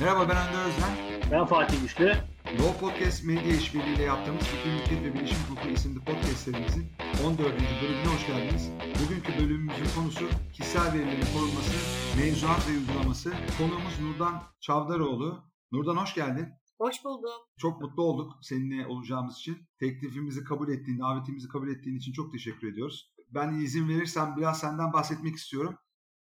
[0.00, 0.90] Merhaba ben Önder Özden.
[1.30, 2.14] Ben Fatih Güçlü.
[2.58, 6.86] Law Podcast Medya İşbirliği'yle yaptığımız Fikir Mülkiyet ve Bilişim Hukuku isimli podcast serimizin
[7.26, 7.38] 14.
[7.82, 8.70] bölümüne hoş geldiniz.
[9.04, 11.72] Bugünkü bölümümüzün konusu kişisel verilerin korunması,
[12.16, 13.32] mevzuat ve uygulaması.
[13.58, 15.44] Konuğumuz Nurdan Çavdaroğlu.
[15.72, 16.48] Nurdan hoş geldin.
[16.78, 17.48] Hoş bulduk.
[17.58, 19.58] Çok mutlu olduk seninle olacağımız için.
[19.80, 23.12] Teklifimizi kabul ettiğin, davetimizi kabul ettiğin için çok teşekkür ediyoruz.
[23.30, 25.74] Ben izin verirsem biraz senden bahsetmek istiyorum.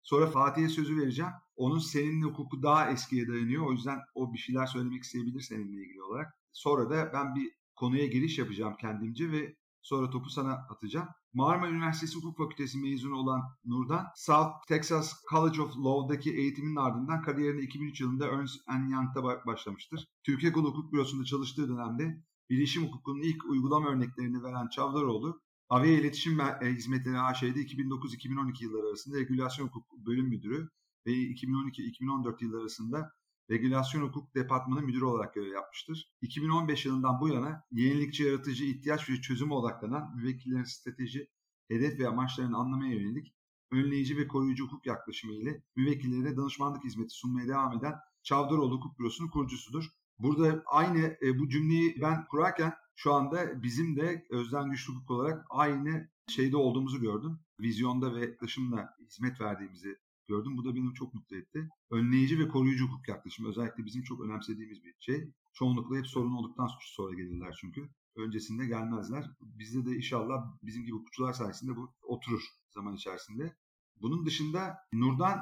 [0.03, 1.33] Sonra Fatih'e sözü vereceğim.
[1.57, 3.67] Onun seninle hukuku daha eskiye dayanıyor.
[3.67, 6.35] O yüzden o bir şeyler söylemek isteyebilir seninle ilgili olarak.
[6.53, 11.09] Sonra da ben bir konuya giriş yapacağım kendimce ve sonra topu sana atacağım.
[11.35, 17.63] Marmara Üniversitesi Hukuk Fakültesi mezunu olan Nur'dan South Texas College of Law'daki eğitiminin ardından kariyerine
[17.63, 20.09] 2003 yılında Ernst Young'da başlamıştır.
[20.25, 25.41] Türkiye Kulu Hukuk Bürosu'nda çalıştığı dönemde bilişim hukukunun ilk uygulama örneklerini veren Çavdaroğlu,
[25.73, 30.69] Avia İletişim Hizmetleri AŞ'de 2009-2012 yılları arasında Regülasyon Hukuk Bölüm Müdürü
[31.07, 33.13] ve 2012-2014 yılları arasında
[33.51, 36.13] Regülasyon Hukuk Departmanı Müdürü olarak görev yapmıştır.
[36.21, 41.29] 2015 yılından bu yana yenilikçi, yaratıcı, ihtiyaç ve çözüme odaklanan müvekkillerin strateji,
[41.69, 43.35] hedef ve amaçlarını anlamaya yönelik
[43.71, 49.29] önleyici ve koruyucu hukuk yaklaşımı ile müvekkillere danışmanlık hizmeti sunmaya devam eden Çavdaroğlu Hukuk Bürosu'nun
[49.29, 49.85] kurucusudur.
[50.19, 55.47] Burada aynı e, bu cümleyi ben kurarken şu anda bizim de Özden Güçlü Hukuk olarak
[55.51, 57.39] aynı şeyde olduğumuzu gördüm.
[57.61, 60.57] Vizyonda ve yaklaşımla hizmet verdiğimizi gördüm.
[60.57, 61.69] Bu da beni çok mutlu etti.
[61.91, 65.33] Önleyici ve koruyucu hukuk yaklaşımı özellikle bizim çok önemsediğimiz bir şey.
[65.53, 67.89] Çoğunlukla hep sorun olduktan sonra gelirler çünkü.
[68.17, 69.31] Öncesinde gelmezler.
[69.41, 73.57] Bizde de inşallah bizim gibi hukukçular sayesinde bu oturur zaman içerisinde.
[73.97, 75.41] Bunun dışında Nur'dan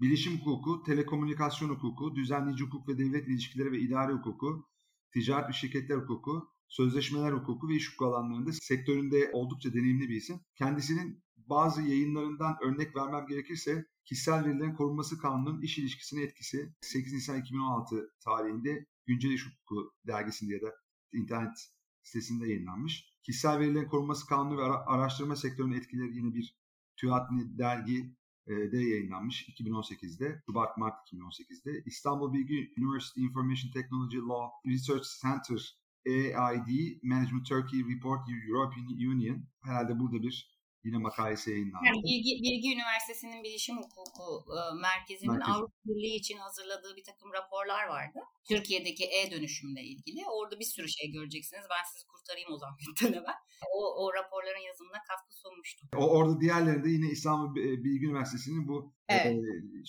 [0.00, 4.68] bilişim hukuku, telekomünikasyon hukuku, düzenleyici hukuk ve devlet ilişkileri ve idari hukuku,
[5.12, 10.40] ticaret ve şirketler hukuku, sözleşmeler hukuku ve iş hukuku alanlarında sektöründe oldukça deneyimli bir isim.
[10.54, 17.40] Kendisinin bazı yayınlarından örnek vermem gerekirse Kişisel Verilerin Korunması Kanunu'nun iş ilişkisine etkisi 8 Nisan
[17.40, 20.74] 2016 tarihinde Güncel İş Hukuku dergisinde ya da
[21.12, 21.68] internet
[22.02, 23.14] sitesinde yayınlanmış.
[23.22, 26.56] Kişisel Verilerin Korunması Kanunu ve araştırma sektörünün etkileri yine bir
[26.96, 28.16] TÜATNİ dergi
[28.48, 31.82] de yayınlanmış 2018'de, Şubat-Mart 2018'de.
[31.86, 35.76] İstanbul Bilgi University Information Technology Law Research Center
[36.06, 39.46] AID Management Turkey Report European Union.
[39.62, 40.55] Herhalde burada bir
[40.86, 41.86] yine makalesi yayınlandı.
[41.86, 44.58] Yani Bilgi, Bilgi Üniversitesi'nin Bilişim Hukuku e,
[44.88, 45.54] Merkezi'nin Merkez.
[45.54, 48.18] Avrupa Birliği için hazırladığı bir takım raporlar vardı.
[48.48, 50.20] Türkiye'deki e-dönüşümle ilgili.
[50.36, 51.64] Orada bir sürü şey göreceksiniz.
[51.70, 52.76] Ben sizi kurtarayım o zaman
[53.18, 53.38] hemen.
[53.76, 55.88] O, o raporların yazımına katkı sunmuştum.
[55.96, 57.54] O, orada diğerlerinde yine İstanbul
[57.84, 59.26] Bilgi Üniversitesi'nin bu evet.
[59.26, 59.40] e,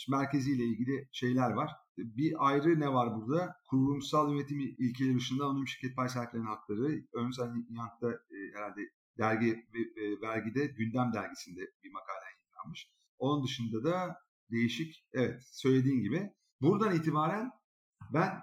[0.09, 1.71] merkeziyle ilgili şeyler var.
[1.97, 3.55] Bir ayrı ne var burada?
[3.69, 7.03] Kurumsal yönetim ilkeleri dışında anonim şirket pay sahiplerinin hakları.
[7.17, 8.81] Ernst Young'da e, herhalde
[9.17, 12.91] dergi e, vergide Gündem dergisinde bir makale yayınlanmış.
[13.19, 14.17] Onun dışında da
[14.51, 16.33] değişik, evet söylediğin gibi.
[16.61, 17.51] Buradan itibaren
[18.13, 18.41] ben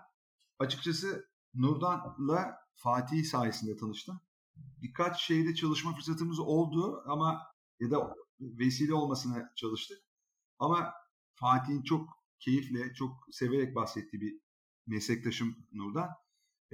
[0.59, 4.21] açıkçası Nurdan'la Fatih sayesinde tanıştım.
[4.57, 7.43] Birkaç şeyde çalışma fırsatımız oldu ama
[7.81, 9.99] ya da vesile olmasına çalıştık.
[10.59, 10.93] Ama
[11.35, 12.09] Fatih'in çok
[12.39, 14.41] keyifle, çok severek bahsettiği bir
[14.87, 16.09] meslektaşım Nurdan.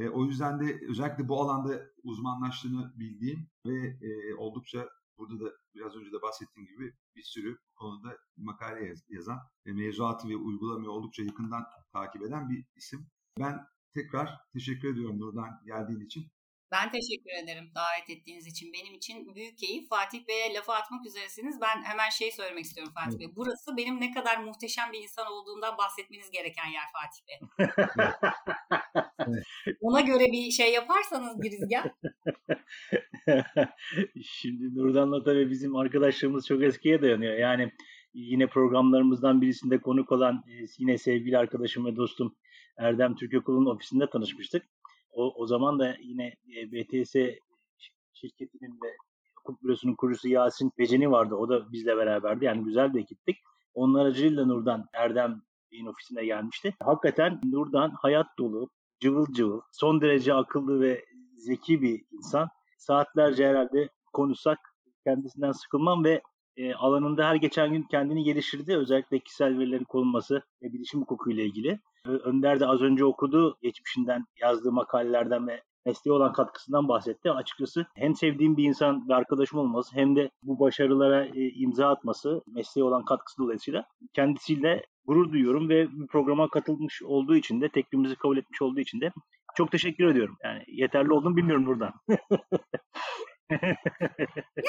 [0.00, 4.88] E, o yüzden de özellikle bu alanda uzmanlaştığını bildiğim ve e, oldukça
[5.18, 10.28] burada da biraz önce de bahsettiğim gibi bir sürü konuda makale yaz, yazan ve mevzuatı
[10.28, 13.06] ve uygulamayı oldukça yakından takip eden bir isim.
[13.38, 16.26] Ben tekrar teşekkür ediyorum Nurdan geldiğin için.
[16.72, 18.72] Ben teşekkür ederim davet ettiğiniz için.
[18.72, 19.88] Benim için büyük keyif.
[19.88, 21.60] Fatih Bey'e lafı atmak üzeresiniz.
[21.60, 23.20] Ben hemen şey söylemek istiyorum Fatih evet.
[23.20, 23.36] Bey.
[23.36, 27.66] Burası benim ne kadar muhteşem bir insan olduğundan bahsetmeniz gereken yer Fatih Bey.
[29.80, 31.84] Ona göre bir şey yaparsanız girizgah.
[34.22, 37.34] Şimdi Nurdan'la tabii bizim arkadaşlığımız çok eskiye dayanıyor.
[37.34, 37.72] Yani
[38.14, 42.36] yine programlarımızdan birisinde konuk olan e, yine sevgili arkadaşım ve dostum
[42.76, 44.62] Erdem Türkökul'un ofisinde tanışmıştık.
[45.12, 47.14] O, o zaman da yine e, BTS
[48.12, 48.96] şirketinin ve
[49.36, 51.34] hukuk bürosunun kurucusu Yasin Beceni vardı.
[51.34, 52.44] O da bizle beraberdi.
[52.44, 53.36] Yani güzel bir ekiptik.
[53.74, 55.42] Onun aracılığıyla Nurdan Erdem
[55.72, 56.74] Bey'in ofisine gelmişti.
[56.82, 58.70] Hakikaten Nurdan hayat dolu,
[59.00, 61.04] cıvıl cıvıl, son derece akıllı ve
[61.36, 62.48] zeki bir insan.
[62.78, 64.58] Saatlerce herhalde konuşsak
[65.04, 66.22] kendisinden sıkılmam ve
[66.56, 68.76] e, alanında her geçen gün kendini geliştirdi.
[68.76, 71.80] Özellikle kişisel verilerin korunması ve bilişim hukuku ile ilgili.
[72.06, 77.30] Önder de az önce okudu geçmişinden yazdığı makalelerden ve mesleğe olan katkısından bahsetti.
[77.30, 82.42] Açıkçası hem sevdiğim bir insan ve arkadaşım olması hem de bu başarılara e, imza atması
[82.46, 88.16] mesleğe olan katkısı dolayısıyla kendisiyle gurur duyuyorum ve bu programa katılmış olduğu için de teklifimizi
[88.16, 89.12] kabul etmiş olduğu için de
[89.56, 90.36] çok teşekkür ediyorum.
[90.44, 91.92] Yani yeterli olduğunu bilmiyorum buradan.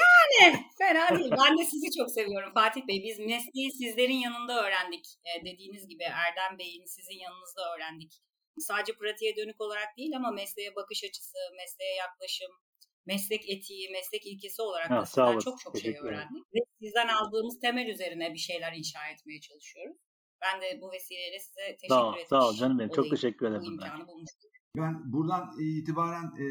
[0.02, 1.32] yani fena değil.
[1.44, 3.02] Ben de sizi çok seviyorum Fatih Bey.
[3.04, 5.04] Biz mesleği sizlerin yanında öğrendik.
[5.24, 8.12] E, dediğiniz gibi Erdem Bey'in sizin yanınızda öğrendik.
[8.58, 12.52] Sadece pratiğe dönük olarak değil ama mesleğe bakış açısı, mesleğe yaklaşım,
[13.06, 16.44] meslek etiği, meslek ilkesi olarak da sizden çok çok şey öğrendik.
[16.54, 19.96] Ve sizden aldığımız temel üzerine bir şeyler inşa etmeye çalışıyoruz.
[20.42, 22.90] Ben de bu vesileyle size teşekkür sağ ol, etmiş Sağ ol canım benim.
[22.90, 23.62] Çok teşekkür ederim.
[23.66, 24.50] Bu imkanı bulmuştum.
[24.76, 26.46] Ben buradan itibaren e,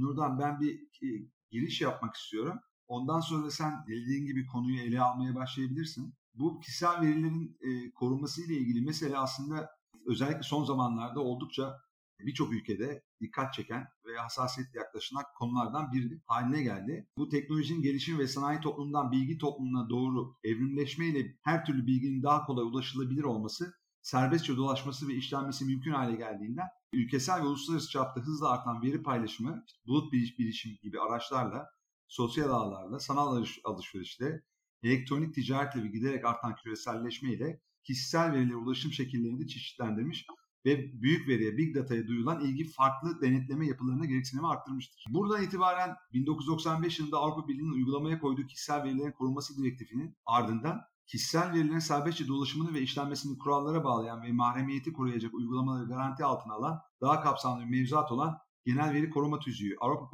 [0.00, 1.08] Nurdan ben bir e,
[1.50, 2.60] giriş yapmak istiyorum.
[2.88, 6.14] Ondan sonra sen dediğin gibi konuyu ele almaya başlayabilirsin.
[6.34, 9.70] Bu kişisel verilerin e, korunması ile ilgili mesele aslında
[10.06, 11.80] özellikle son zamanlarda oldukça
[12.20, 17.08] birçok ülkede dikkat çeken ve hassasiyetle yaklaşılan konulardan biri haline geldi.
[17.18, 22.64] Bu teknolojinin gelişimi ve sanayi toplumundan bilgi toplumuna doğru evrimleşmeyle her türlü bilginin daha kolay
[22.64, 28.82] ulaşılabilir olması, serbestçe dolaşması ve işlenmesi mümkün hale geldiğinden ülkesel ve uluslararası çapta hızla artan
[28.82, 31.66] veri paylaşımı, bulut bilişim gibi araçlarla,
[32.08, 34.42] sosyal ağlarla, sanal alışverişle,
[34.82, 40.26] elektronik ticaretle ve giderek artan küreselleşme ile kişisel verilere ulaşım şekillerini de çeşitlendirmiş
[40.64, 45.04] ve büyük veriye, big data'ya duyulan ilgi farklı denetleme yapılarına gereksinimi arttırmıştır.
[45.08, 51.78] Buradan itibaren 1995 yılında Avrupa Birliği'nin uygulamaya koyduğu kişisel verilerin korunması direktifinin ardından kişisel verilerin
[51.78, 57.64] serbestçe dolaşımını ve işlenmesini kurallara bağlayan ve mahremiyeti koruyacak uygulamaları garanti altına alan daha kapsamlı
[57.64, 60.10] bir mevzuat olan Genel Veri Koruma Tüzüğü Avrupa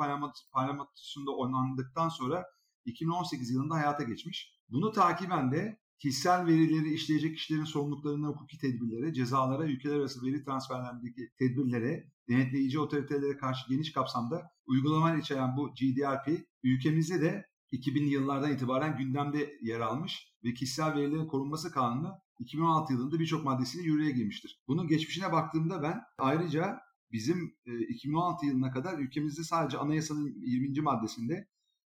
[0.53, 2.45] Parlamentosu'nda oynandıktan sonra
[2.85, 4.61] 2018 yılında hayata geçmiş.
[4.69, 11.31] Bunu takiben de kişisel verileri işleyecek kişilerin sorumluluklarına hukuki tedbirlere, cezalara, ülkeler arası veri transferlerindeki
[11.39, 18.99] tedbirlere, denetleyici otoritelere karşı geniş kapsamda uygulama içeren bu GDRP ülkemizde de 2000'li yıllardan itibaren
[18.99, 24.63] gündemde yer almış ve kişisel verilerin korunması kanunu 2016 yılında birçok maddesiyle yürürlüğe girmiştir.
[24.69, 26.81] Bunun geçmişine baktığımda ben ayrıca
[27.13, 27.55] bizim
[27.89, 30.81] 2016 yılına kadar ülkemizde sadece anayasanın 20.
[30.81, 31.49] maddesinde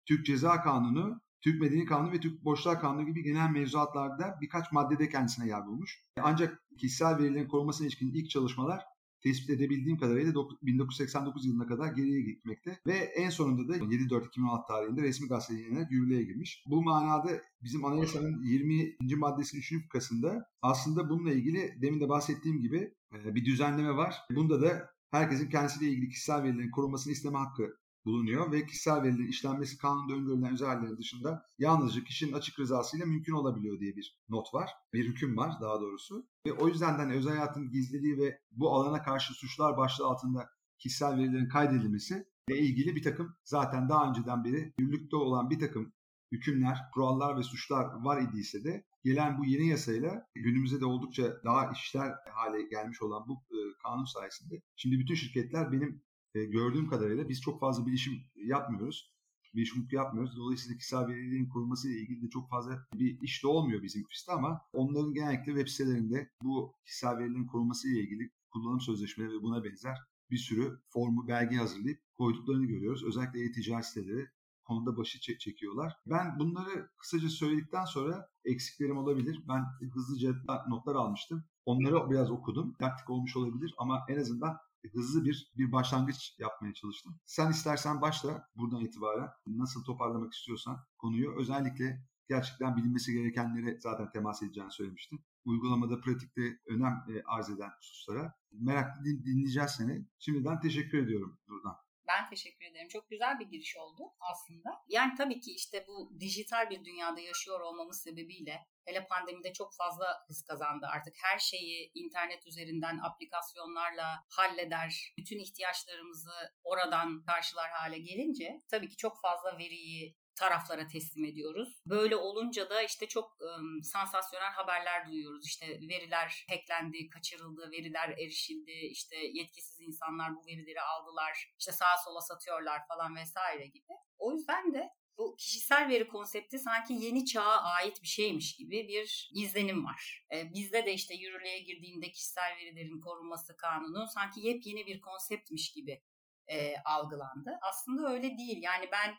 [0.06, 5.10] Türk Ceza Kanunu Türk Medeni Kanunu ve Türk Borçlar Kanunu gibi genel mevzuatlarda birkaç maddede
[5.10, 6.04] kendisine yer bulmuş.
[6.22, 8.84] Ancak kişisel verilerin korunmasına ilişkin ilk çalışmalar
[9.24, 15.28] tespit edebildiğim kadarıyla 1989 yılına kadar geriye gitmekte ve en sonunda da 7-4-2016 tarihinde resmi
[15.28, 16.64] gazete yürürlüğe girmiş.
[16.68, 17.30] Bu manada
[17.64, 18.96] bizim anayasanın 20.
[19.18, 19.84] maddesinin 3.
[19.84, 24.16] fıkrasında aslında bununla ilgili demin de bahsettiğim gibi e, bir düzenleme var.
[24.36, 29.78] Bunda da herkesin kendisiyle ilgili kişisel verilerin korunmasını isteme hakkı bulunuyor ve kişisel verilerin işlenmesi
[29.78, 34.70] kanunda öngörülen özelliklerin dışında yalnızca kişinin açık rızasıyla mümkün olabiliyor diye bir not var.
[34.94, 36.28] Bir hüküm var daha doğrusu.
[36.48, 40.50] Ve o yüzden de hani özel hayatın gizliliği ve bu alana karşı suçlar başlığı altında
[40.80, 45.94] kişisel verilerin kaydedilmesi ile ilgili bir takım zaten daha önceden beri yürürlükte olan bir takım
[46.32, 51.72] hükümler, kurallar ve suçlar var idiyse de gelen bu yeni yasayla günümüzde de oldukça daha
[51.72, 56.04] işler hale gelmiş olan bu e, kanun sayesinde şimdi bütün şirketler benim
[56.36, 59.14] e, gördüğüm kadarıyla biz çok fazla bilişim yapmıyoruz.
[59.56, 60.38] Bilişim hukuku yapmıyoruz.
[60.38, 64.32] Dolayısıyla kişisel verilerin korunması ile ilgili de çok fazla bir iş de olmuyor bizim ofiste
[64.32, 69.64] ama onların genellikle web sitelerinde bu kişisel verilerin korunması ile ilgili kullanım sözleşmeleri ve buna
[69.64, 69.98] benzer
[70.32, 73.04] bir sürü formu, belge hazırlayıp koyduklarını görüyoruz.
[73.04, 74.28] Özellikle e-ticaret siteleri
[74.66, 75.94] konuda başı çekiyorlar.
[76.06, 79.44] Ben bunları kısaca söyledikten sonra eksiklerim olabilir.
[79.48, 80.36] Ben hızlıca
[80.68, 81.44] notlar almıştım.
[81.66, 82.74] Onları biraz okudum.
[82.80, 84.58] Taktik olmuş olabilir ama en azından
[84.92, 87.20] hızlı bir bir başlangıç yapmaya çalıştım.
[87.26, 94.44] Sen istersen başla buradan itibaren nasıl toparlamak istiyorsan konuyu özellikle gerçekten bilinmesi gerekenlere zaten temas
[94.44, 95.20] edeceğini söylemiştin.
[95.46, 98.34] Uygulamada, pratikte önem e, arz eden hususlara.
[98.52, 100.06] Meraklı dinleyeceğiz seni.
[100.20, 101.76] Şimdiden teşekkür ediyorum buradan.
[102.08, 102.88] Ben teşekkür ederim.
[102.88, 104.84] Çok güzel bir giriş oldu aslında.
[104.88, 110.06] Yani tabii ki işte bu dijital bir dünyada yaşıyor olmamız sebebiyle hele pandemide çok fazla
[110.28, 110.88] hız kazandı.
[110.92, 115.14] Artık her şeyi internet üzerinden aplikasyonlarla halleder.
[115.18, 121.82] Bütün ihtiyaçlarımızı oradan karşılar hale gelince tabii ki çok fazla veriyi taraflara teslim ediyoruz.
[121.86, 125.46] Böyle olunca da işte çok ım, sansasyonel haberler duyuyoruz.
[125.46, 132.22] İşte veriler hacklendi, kaçırıldı, veriler erişildi, işte yetkisiz insanlar bu verileri aldılar, işte sağa sola
[132.22, 133.94] satıyorlar falan vesaire gibi.
[134.18, 139.32] O yüzden de bu kişisel veri konsepti sanki yeni çağa ait bir şeymiş gibi bir
[139.34, 140.26] izlenim var.
[140.34, 146.04] Ee, bizde de işte yürürlüğe girdiğinde kişisel verilerin korunması kanunu sanki yepyeni bir konseptmiş gibi
[146.48, 147.60] e, algılandı.
[147.62, 148.58] Aslında öyle değil.
[148.62, 149.16] Yani ben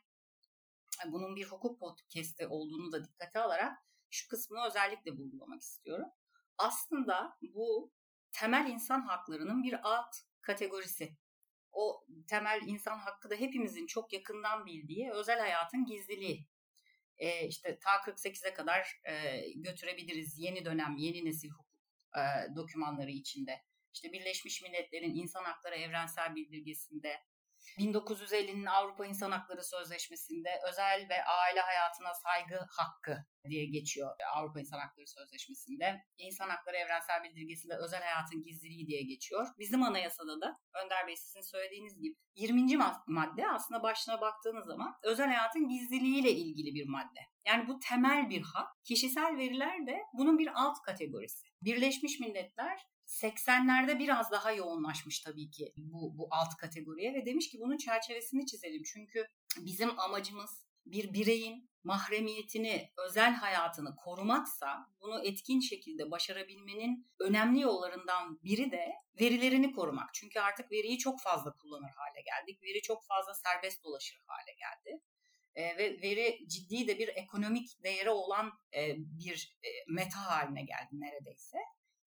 [1.07, 3.79] bunun bir hukuk podcast'i olduğunu da dikkate alarak
[4.11, 6.07] şu kısmını özellikle vurgulamak istiyorum.
[6.59, 7.93] Aslında bu
[8.33, 11.17] temel insan haklarının bir alt kategorisi.
[11.73, 16.49] O temel insan hakkı da hepimizin çok yakından bildiği özel hayatın gizliliği.
[17.19, 21.81] E, işte ta 48'e kadar e, götürebiliriz yeni dönem, yeni nesil hukuk
[22.17, 23.65] e, dokümanları içinde.
[23.95, 27.21] İşte Birleşmiş Milletler'in İnsan Hakları Evrensel Bildirgesi'nde
[27.79, 34.79] 1950'nin Avrupa İnsan Hakları Sözleşmesi'nde özel ve aile hayatına saygı hakkı diye geçiyor Avrupa İnsan
[34.79, 36.05] Hakları Sözleşmesi'nde.
[36.19, 39.47] İnsan Hakları Evrensel Bildirgesi'nde özel hayatın gizliliği diye geçiyor.
[39.59, 42.77] Bizim anayasada da Önder Bey sizin söylediğiniz gibi 20.
[43.07, 47.21] madde aslında başına baktığınız zaman özel hayatın gizliliğiyle ilgili bir madde.
[47.47, 48.69] Yani bu temel bir hak.
[48.85, 51.47] Kişisel veriler de bunun bir alt kategorisi.
[51.63, 57.59] Birleşmiş Milletler 80'lerde biraz daha yoğunlaşmış tabii ki bu, bu alt kategoriye ve demiş ki
[57.61, 58.83] bunun çerçevesini çizelim.
[58.83, 68.41] Çünkü bizim amacımız bir bireyin mahremiyetini, özel hayatını korumaksa bunu etkin şekilde başarabilmenin önemli yollarından
[68.45, 70.15] biri de verilerini korumak.
[70.15, 72.63] Çünkü artık veriyi çok fazla kullanır hale geldik.
[72.63, 75.03] Veri çok fazla serbest dolaşır hale geldi.
[75.55, 80.91] E, ve veri ciddi de bir ekonomik değeri olan e, bir e, meta haline geldi
[80.93, 81.59] neredeyse.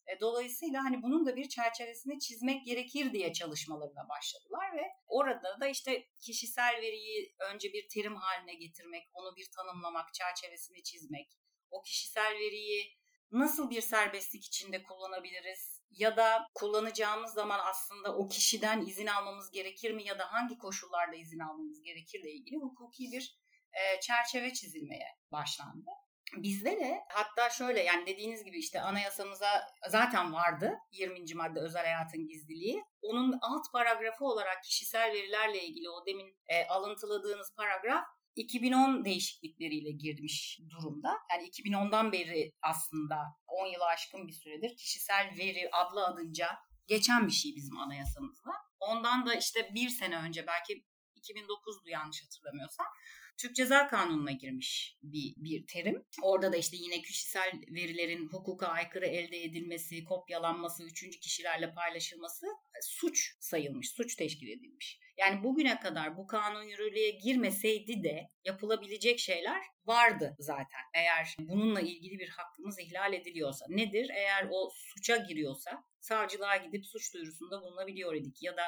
[0.07, 5.67] E, dolayısıyla hani bunun da bir çerçevesini çizmek gerekir diye çalışmalarına başladılar ve orada da
[5.67, 11.37] işte kişisel veriyi önce bir terim haline getirmek, onu bir tanımlamak, çerçevesini çizmek,
[11.71, 12.97] o kişisel veriyi
[13.31, 19.91] nasıl bir serbestlik içinde kullanabiliriz ya da kullanacağımız zaman aslında o kişiden izin almamız gerekir
[19.91, 23.37] mi ya da hangi koşullarda izin almamız gerekirle ilgili hukuki bir
[23.73, 25.89] e, çerçeve çizilmeye başlandı.
[26.35, 29.47] Bizde de hatta şöyle yani dediğiniz gibi işte anayasamıza
[29.89, 31.19] zaten vardı 20.
[31.35, 32.83] madde özel hayatın gizliliği.
[33.01, 38.03] Onun alt paragrafı olarak kişisel verilerle ilgili o demin e, alıntıladığınız paragraf
[38.35, 41.17] 2010 değişiklikleriyle girmiş durumda.
[41.31, 43.17] Yani 2010'dan beri aslında
[43.47, 46.49] 10 yılı aşkın bir süredir kişisel veri adlı adınca
[46.87, 48.51] geçen bir şey bizim anayasamızda.
[48.79, 52.85] Ondan da işte bir sene önce belki 2009'du yanlış hatırlamıyorsam
[53.37, 56.05] Türk Ceza Kanunu'na girmiş bir, bir terim.
[56.21, 62.79] Orada da işte yine kişisel verilerin hukuka aykırı elde edilmesi, kopyalanması, üçüncü kişilerle paylaşılması e,
[62.81, 64.99] suç sayılmış, suç teşkil edilmiş.
[65.17, 70.81] Yani bugüne kadar bu kanun yürürlüğe girmeseydi de yapılabilecek şeyler vardı zaten.
[70.93, 73.65] Eğer bununla ilgili bir hakkımız ihlal ediliyorsa.
[73.69, 74.09] Nedir?
[74.09, 78.63] Eğer o suça giriyorsa savcılığa gidip suç duyurusunda bulunabiliyor idik ya da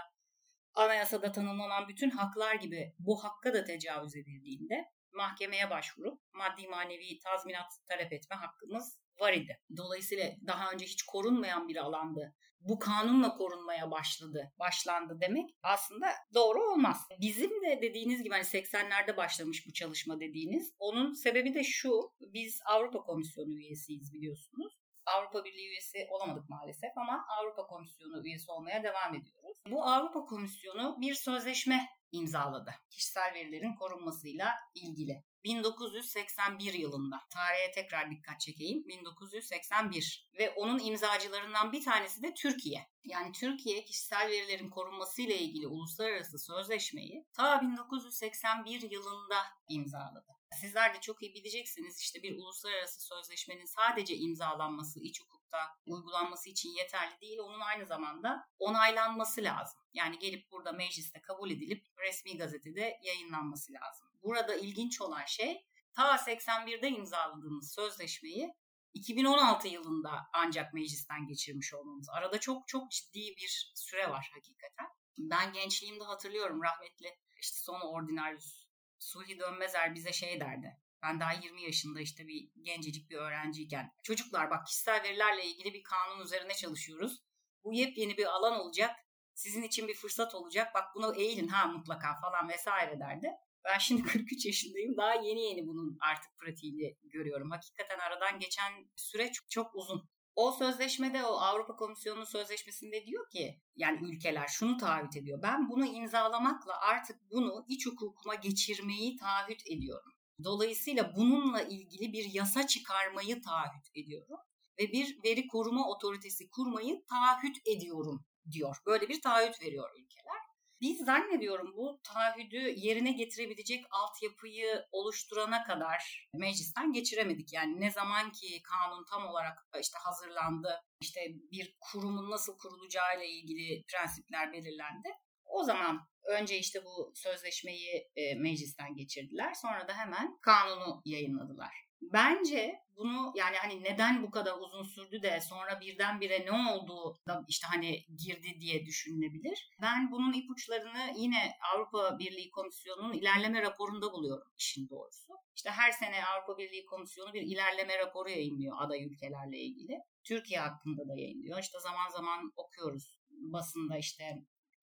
[0.74, 7.72] anayasada tanımlanan bütün haklar gibi bu hakka da tecavüz edildiğinde mahkemeye başvurup maddi manevi tazminat
[7.88, 9.60] talep etme hakkımız var idi.
[9.78, 12.36] Dolayısıyla daha önce hiç korunmayan bir alandı.
[12.60, 17.08] Bu kanunla korunmaya başladı, başlandı demek aslında doğru olmaz.
[17.22, 20.74] Bizim de dediğiniz gibi hani 80'lerde başlamış bu çalışma dediğiniz.
[20.80, 24.79] Onun sebebi de şu, biz Avrupa Komisyonu üyesiyiz biliyorsunuz.
[25.18, 29.58] Avrupa Birliği üyesi olamadık maalesef ama Avrupa Komisyonu üyesi olmaya devam ediyoruz.
[29.70, 32.72] Bu Avrupa Komisyonu bir sözleşme imzaladı.
[32.90, 35.24] Kişisel verilerin korunmasıyla ilgili.
[35.44, 37.20] 1981 yılında.
[37.30, 38.88] Tarihe tekrar dikkat çekeyim.
[38.88, 42.88] 1981 ve onun imzacılarından bir tanesi de Türkiye.
[43.04, 49.36] Yani Türkiye kişisel verilerin korunması ile ilgili uluslararası sözleşmeyi ta 1981 yılında
[49.68, 50.39] imzaladı.
[50.56, 56.70] Sizler de çok iyi bileceksiniz işte bir uluslararası sözleşmenin sadece imzalanması iç hukukta uygulanması için
[56.70, 57.40] yeterli değil.
[57.40, 59.80] Onun aynı zamanda onaylanması lazım.
[59.94, 64.08] Yani gelip burada mecliste kabul edilip resmi gazetede yayınlanması lazım.
[64.24, 68.54] Burada ilginç olan şey ta 81'de imzaladığımız sözleşmeyi
[68.94, 72.10] 2016 yılında ancak meclisten geçirmiş olmamız.
[72.10, 74.88] Arada çok çok ciddi bir süre var hakikaten.
[75.18, 78.69] Ben gençliğimde hatırlıyorum rahmetli işte son ordinarius
[79.00, 80.78] Suhi Dönmezer bize şey derdi.
[81.04, 83.92] Ben daha 20 yaşında işte bir gencecik bir öğrenciyken.
[84.04, 87.24] Çocuklar bak kişisel verilerle ilgili bir kanun üzerine çalışıyoruz.
[87.64, 88.96] Bu yepyeni bir alan olacak.
[89.34, 90.76] Sizin için bir fırsat olacak.
[90.76, 93.32] Bak buna eğilin ha mutlaka falan vesaire derdi.
[93.66, 94.98] Ben şimdi 43 yaşındayım.
[94.98, 97.52] Daha yeni yeni bunun artık pratiğini görüyorum.
[97.52, 100.10] Hakikaten aradan geçen süre çok, çok uzun.
[100.42, 105.42] O sözleşmede o Avrupa Komisyonu sözleşmesinde diyor ki yani ülkeler şunu taahhüt ediyor.
[105.44, 110.12] Ben bunu imzalamakla artık bunu iç hukukuma geçirmeyi taahhüt ediyorum.
[110.44, 114.38] Dolayısıyla bununla ilgili bir yasa çıkarmayı taahhüt ediyorum
[114.80, 118.78] ve bir veri koruma otoritesi kurmayı taahhüt ediyorum diyor.
[118.86, 120.49] Böyle bir taahhüt veriyor ülkeler.
[120.82, 127.54] Biz zannediyorum bu taahhüdü yerine getirebilecek altyapıyı oluşturana kadar meclisten geçiremedik.
[127.54, 131.22] Yani ne zaman ki kanun tam olarak işte hazırlandı, işte
[131.52, 135.10] bir kurumun nasıl kurulacağı ile ilgili prensipler belirlendi.
[135.46, 139.54] O zaman önce işte bu sözleşmeyi e, meclisten geçirdiler.
[139.54, 141.89] Sonra da hemen kanunu yayınladılar.
[142.02, 147.46] Bence bunu yani hani neden bu kadar uzun sürdü de sonra birdenbire ne oldu da
[147.48, 149.70] işte hani girdi diye düşünülebilir.
[149.82, 155.34] Ben bunun ipuçlarını yine Avrupa Birliği Komisyonu'nun ilerleme raporunda buluyorum işin doğrusu.
[155.56, 160.00] İşte her sene Avrupa Birliği Komisyonu bir ilerleme raporu yayınlıyor aday ülkelerle ilgili.
[160.24, 161.60] Türkiye hakkında da yayınlıyor.
[161.60, 164.24] İşte zaman zaman okuyoruz basında işte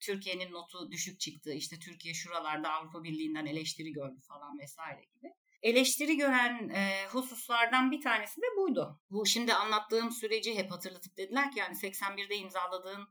[0.00, 1.52] Türkiye'nin notu düşük çıktı.
[1.52, 5.32] İşte Türkiye şuralarda Avrupa Birliği'nden eleştiri gördü falan vesaire gibi.
[5.66, 9.00] Eleştiri gören e, hususlardan bir tanesi de buydu.
[9.10, 13.08] Bu şimdi anlattığım süreci hep hatırlatıp dediler ki yani 81'de imzaladığın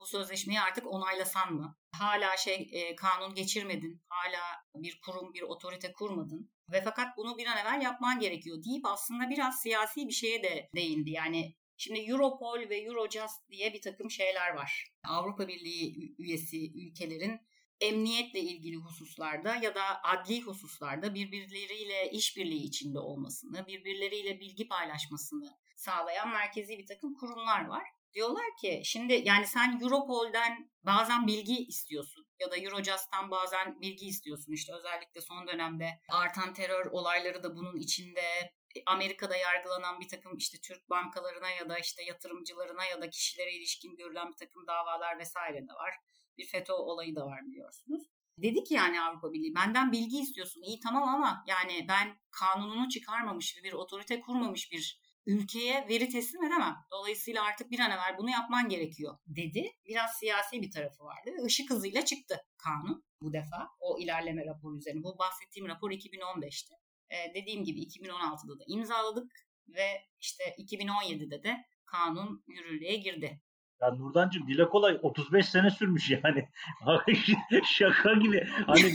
[0.00, 1.78] bu sözleşmeyi artık onaylasan mı?
[1.92, 4.40] Hala şey e, kanun geçirmedin, hala
[4.74, 9.30] bir kurum, bir otorite kurmadın ve fakat bunu bir an evvel yapman gerekiyor deyip aslında
[9.30, 11.10] biraz siyasi bir şeye de değindi.
[11.10, 14.86] Yani şimdi Europol ve Eurojust diye bir takım şeyler var.
[15.08, 17.40] Avrupa Birliği üyesi ülkelerin
[17.84, 26.28] emniyetle ilgili hususlarda ya da adli hususlarda birbirleriyle işbirliği içinde olmasını, birbirleriyle bilgi paylaşmasını sağlayan
[26.28, 27.84] merkezi bir takım kurumlar var.
[28.14, 34.52] Diyorlar ki şimdi yani sen Europol'den bazen bilgi istiyorsun ya da Eurojust'tan bazen bilgi istiyorsun
[34.52, 38.52] işte özellikle son dönemde artan terör olayları da bunun içinde
[38.86, 43.96] Amerika'da yargılanan bir takım işte Türk bankalarına ya da işte yatırımcılarına ya da kişilere ilişkin
[43.96, 45.94] görülen bir takım davalar vesaire de var.
[46.38, 48.02] Bir FETÖ olayı da var biliyorsunuz.
[48.38, 53.56] Dedi ki yani Avrupa Birliği benden bilgi istiyorsun iyi tamam ama yani ben kanununu çıkarmamış
[53.58, 56.76] ve bir otorite kurmamış bir ülkeye veri teslim edemem.
[56.92, 59.72] Dolayısıyla artık bir an evvel bunu yapman gerekiyor dedi.
[59.86, 64.76] Biraz siyasi bir tarafı vardı ve ışık hızıyla çıktı kanun bu defa o ilerleme raporu
[64.76, 65.02] üzerine.
[65.02, 66.74] Bu bahsettiğim rapor 2015'ti.
[67.10, 69.32] Ee, dediğim gibi 2016'da da imzaladık
[69.68, 69.86] ve
[70.20, 73.40] işte 2017'de de kanun yürürlüğe girdi.
[73.84, 76.48] Ya Nurdancığım dile kolay 35 sene sürmüş yani.
[77.64, 78.46] Şaka gibi.
[78.66, 78.80] Hani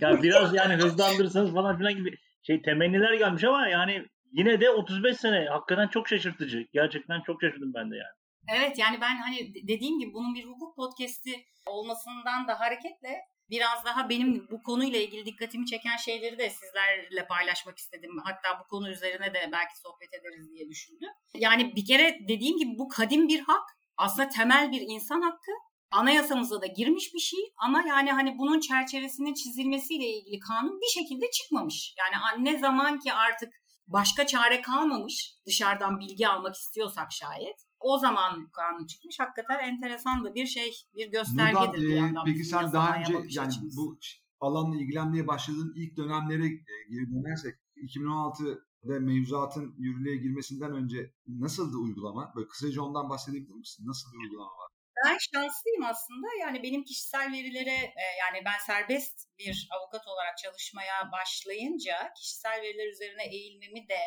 [0.00, 5.16] ya biraz yani hızlandırırsanız falan filan gibi şey temenniler gelmiş ama yani yine de 35
[5.16, 6.66] sene hakikaten çok şaşırtıcı.
[6.72, 8.14] Gerçekten çok şaşırdım ben de yani.
[8.48, 13.20] Evet yani ben hani dediğim gibi bunun bir hukuk podcast'i olmasından da hareketle
[13.50, 18.10] biraz daha benim bu konuyla ilgili dikkatimi çeken şeyleri de sizlerle paylaşmak istedim.
[18.24, 21.10] Hatta bu konu üzerine de belki sohbet ederiz diye düşündüm.
[21.34, 23.70] Yani bir kere dediğim gibi bu kadim bir hak.
[23.96, 25.52] Aslında temel bir insan hakkı.
[25.90, 31.30] Anayasamıza da girmiş bir şey ama yani hani bunun çerçevesinin çizilmesiyle ilgili kanun bir şekilde
[31.30, 31.94] çıkmamış.
[31.98, 33.52] Yani ne zaman ki artık
[33.86, 39.20] başka çare kalmamış dışarıdan bilgi almak istiyorsak şayet o zaman kanun çıkmış.
[39.20, 42.24] Hakikaten enteresan da bir şey, bir göstergedir Buradan, bir yandan.
[42.24, 43.98] Peki sen daha önce yani bu
[44.40, 52.32] alanla ilgilenmeye başladığın ilk dönemlere e, geri dönersek 2016'da mevzuatın yürürlüğe girmesinden önce nasıldı uygulama?
[52.36, 53.86] Böyle kısaca ondan bahsedebilir misin?
[53.86, 54.70] Nasıl bir uygulama var?
[55.04, 56.26] Ben şanslıyım aslında.
[56.40, 62.92] Yani benim kişisel verilere e, yani ben serbest bir avukat olarak çalışmaya başlayınca kişisel veriler
[62.92, 64.00] üzerine eğilmemi de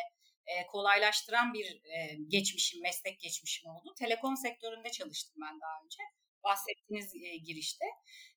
[0.48, 3.94] e, kolaylaştıran bir e, geçmişim, meslek geçmişim oldu.
[3.98, 6.02] Telekom sektöründe çalıştım ben daha önce.
[6.44, 7.12] Bahsettiğiniz
[7.46, 7.84] girişte.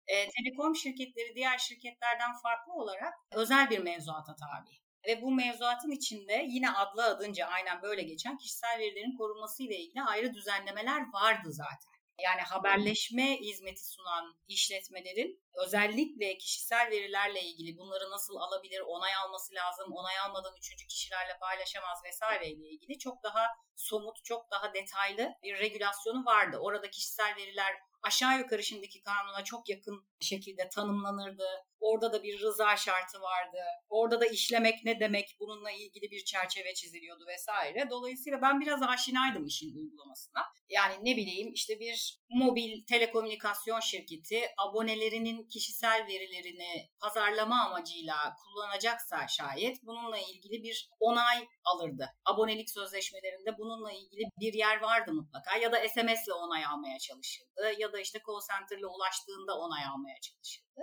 [0.07, 4.69] telekom şirketleri diğer şirketlerden farklı olarak özel bir mevzuata tabi.
[5.07, 10.01] Ve bu mevzuatın içinde yine adlı adınca aynen böyle geçen kişisel verilerin korunması ile ilgili
[10.01, 11.90] ayrı düzenlemeler vardı zaten.
[12.23, 19.93] Yani haberleşme hizmeti sunan işletmelerin özellikle kişisel verilerle ilgili bunları nasıl alabilir, onay alması lazım,
[19.93, 25.57] onay almadan üçüncü kişilerle paylaşamaz vesaire ile ilgili çok daha somut, çok daha detaylı bir
[25.57, 26.57] regülasyonu vardı.
[26.57, 31.65] Orada kişisel veriler aşağı yukarı şimdiki kanuna çok yakın şekilde tanımlanırdı.
[31.81, 33.57] Orada da bir rıza şartı vardı.
[33.89, 37.87] Orada da işlemek ne demek bununla ilgili bir çerçeve çiziliyordu vesaire.
[37.89, 40.41] Dolayısıyla ben biraz aşinaydım işin uygulamasına.
[40.69, 49.83] Yani ne bileyim işte bir mobil telekomünikasyon şirketi abonelerinin kişisel verilerini pazarlama amacıyla kullanacaksa şayet
[49.83, 52.09] bununla ilgili bir onay alırdı.
[52.25, 57.73] Abonelik sözleşmelerinde bununla ilgili bir yer vardı mutlaka ya da SMS ile onay almaya çalışırdı
[57.77, 60.81] ya da işte call center ile ulaştığında onay almaya çalışırdı.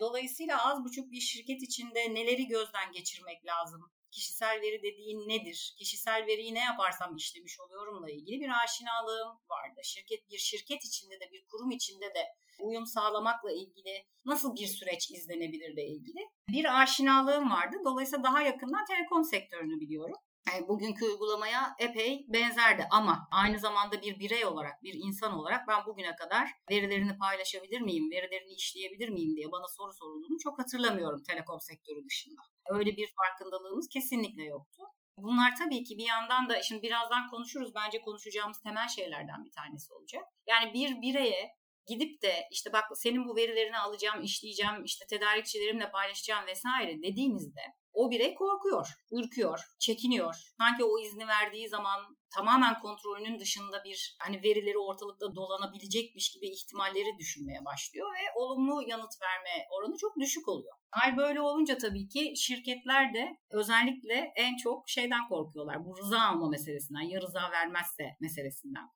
[0.00, 3.90] Dolayısıyla az buçuk bir şirket içinde neleri gözden geçirmek lazım?
[4.10, 5.74] Kişisel veri dediğin nedir?
[5.78, 9.80] Kişisel veriyi ne yaparsam işlemiş oluyorumla ilgili bir aşinalığım vardı.
[9.82, 12.22] Şirket bir şirket içinde de bir kurum içinde de
[12.60, 17.76] uyum sağlamakla ilgili nasıl bir süreç izlenebilirle ilgili bir aşinalığım vardı.
[17.84, 20.16] Dolayısıyla daha yakından telekom sektörünü biliyorum.
[20.48, 25.86] Yani bugünkü uygulamaya epey benzerdi ama aynı zamanda bir birey olarak, bir insan olarak ben
[25.86, 31.60] bugüne kadar verilerini paylaşabilir miyim, verilerini işleyebilir miyim diye bana soru sorulduğunu çok hatırlamıyorum telekom
[31.60, 32.40] sektörü dışında.
[32.70, 34.82] Öyle bir farkındalığımız kesinlikle yoktu.
[35.16, 37.74] Bunlar tabii ki bir yandan da şimdi birazdan konuşuruz.
[37.74, 40.24] Bence konuşacağımız temel şeylerden bir tanesi olacak.
[40.46, 41.59] Yani bir bireye
[41.90, 47.60] gidip de işte bak senin bu verilerini alacağım, işleyeceğim, işte tedarikçilerimle paylaşacağım vesaire dediğinizde
[47.92, 50.34] o birey korkuyor, ürküyor, çekiniyor.
[50.58, 52.00] Sanki o izni verdiği zaman
[52.34, 59.12] tamamen kontrolünün dışında bir hani verileri ortalıkta dolanabilecekmiş gibi ihtimalleri düşünmeye başlıyor ve olumlu yanıt
[59.22, 60.74] verme oranı çok düşük oluyor.
[60.90, 65.84] Hal böyle olunca tabii ki şirketler de özellikle en çok şeyden korkuyorlar.
[65.84, 68.88] Bu rıza alma meselesinden, ya rıza vermezse meselesinden.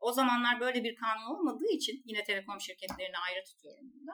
[0.00, 4.12] O zamanlar böyle bir kanun olmadığı için yine telekom şirketlerini ayrı tutuyorum burada.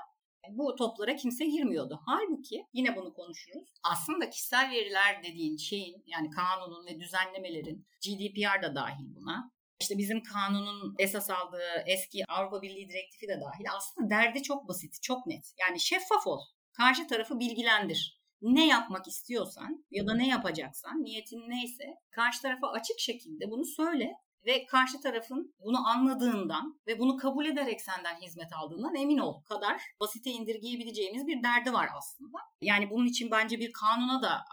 [0.51, 2.01] Bu toplara kimse girmiyordu.
[2.07, 3.69] Halbuki yine bunu konuşuruz.
[3.83, 9.51] Aslında kişisel veriler dediğin şeyin yani kanunun ve düzenlemelerin GDPR da dahil buna.
[9.81, 13.65] İşte bizim kanunun esas aldığı eski Avrupa Birliği direktifi de dahil.
[13.77, 15.55] Aslında derdi çok basit, çok net.
[15.61, 16.41] Yani şeffaf ol.
[16.73, 18.21] Karşı tarafı bilgilendir.
[18.43, 24.13] Ne yapmak istiyorsan ya da ne yapacaksan, niyetin neyse karşı tarafa açık şekilde bunu söyle
[24.47, 29.83] ve karşı tarafın bunu anladığından ve bunu kabul ederek senden hizmet aldığından emin ol kadar
[30.01, 32.39] basite indirgeyebileceğimiz bir derdi var aslında.
[32.61, 34.45] Yani bunun için bence bir kanuna da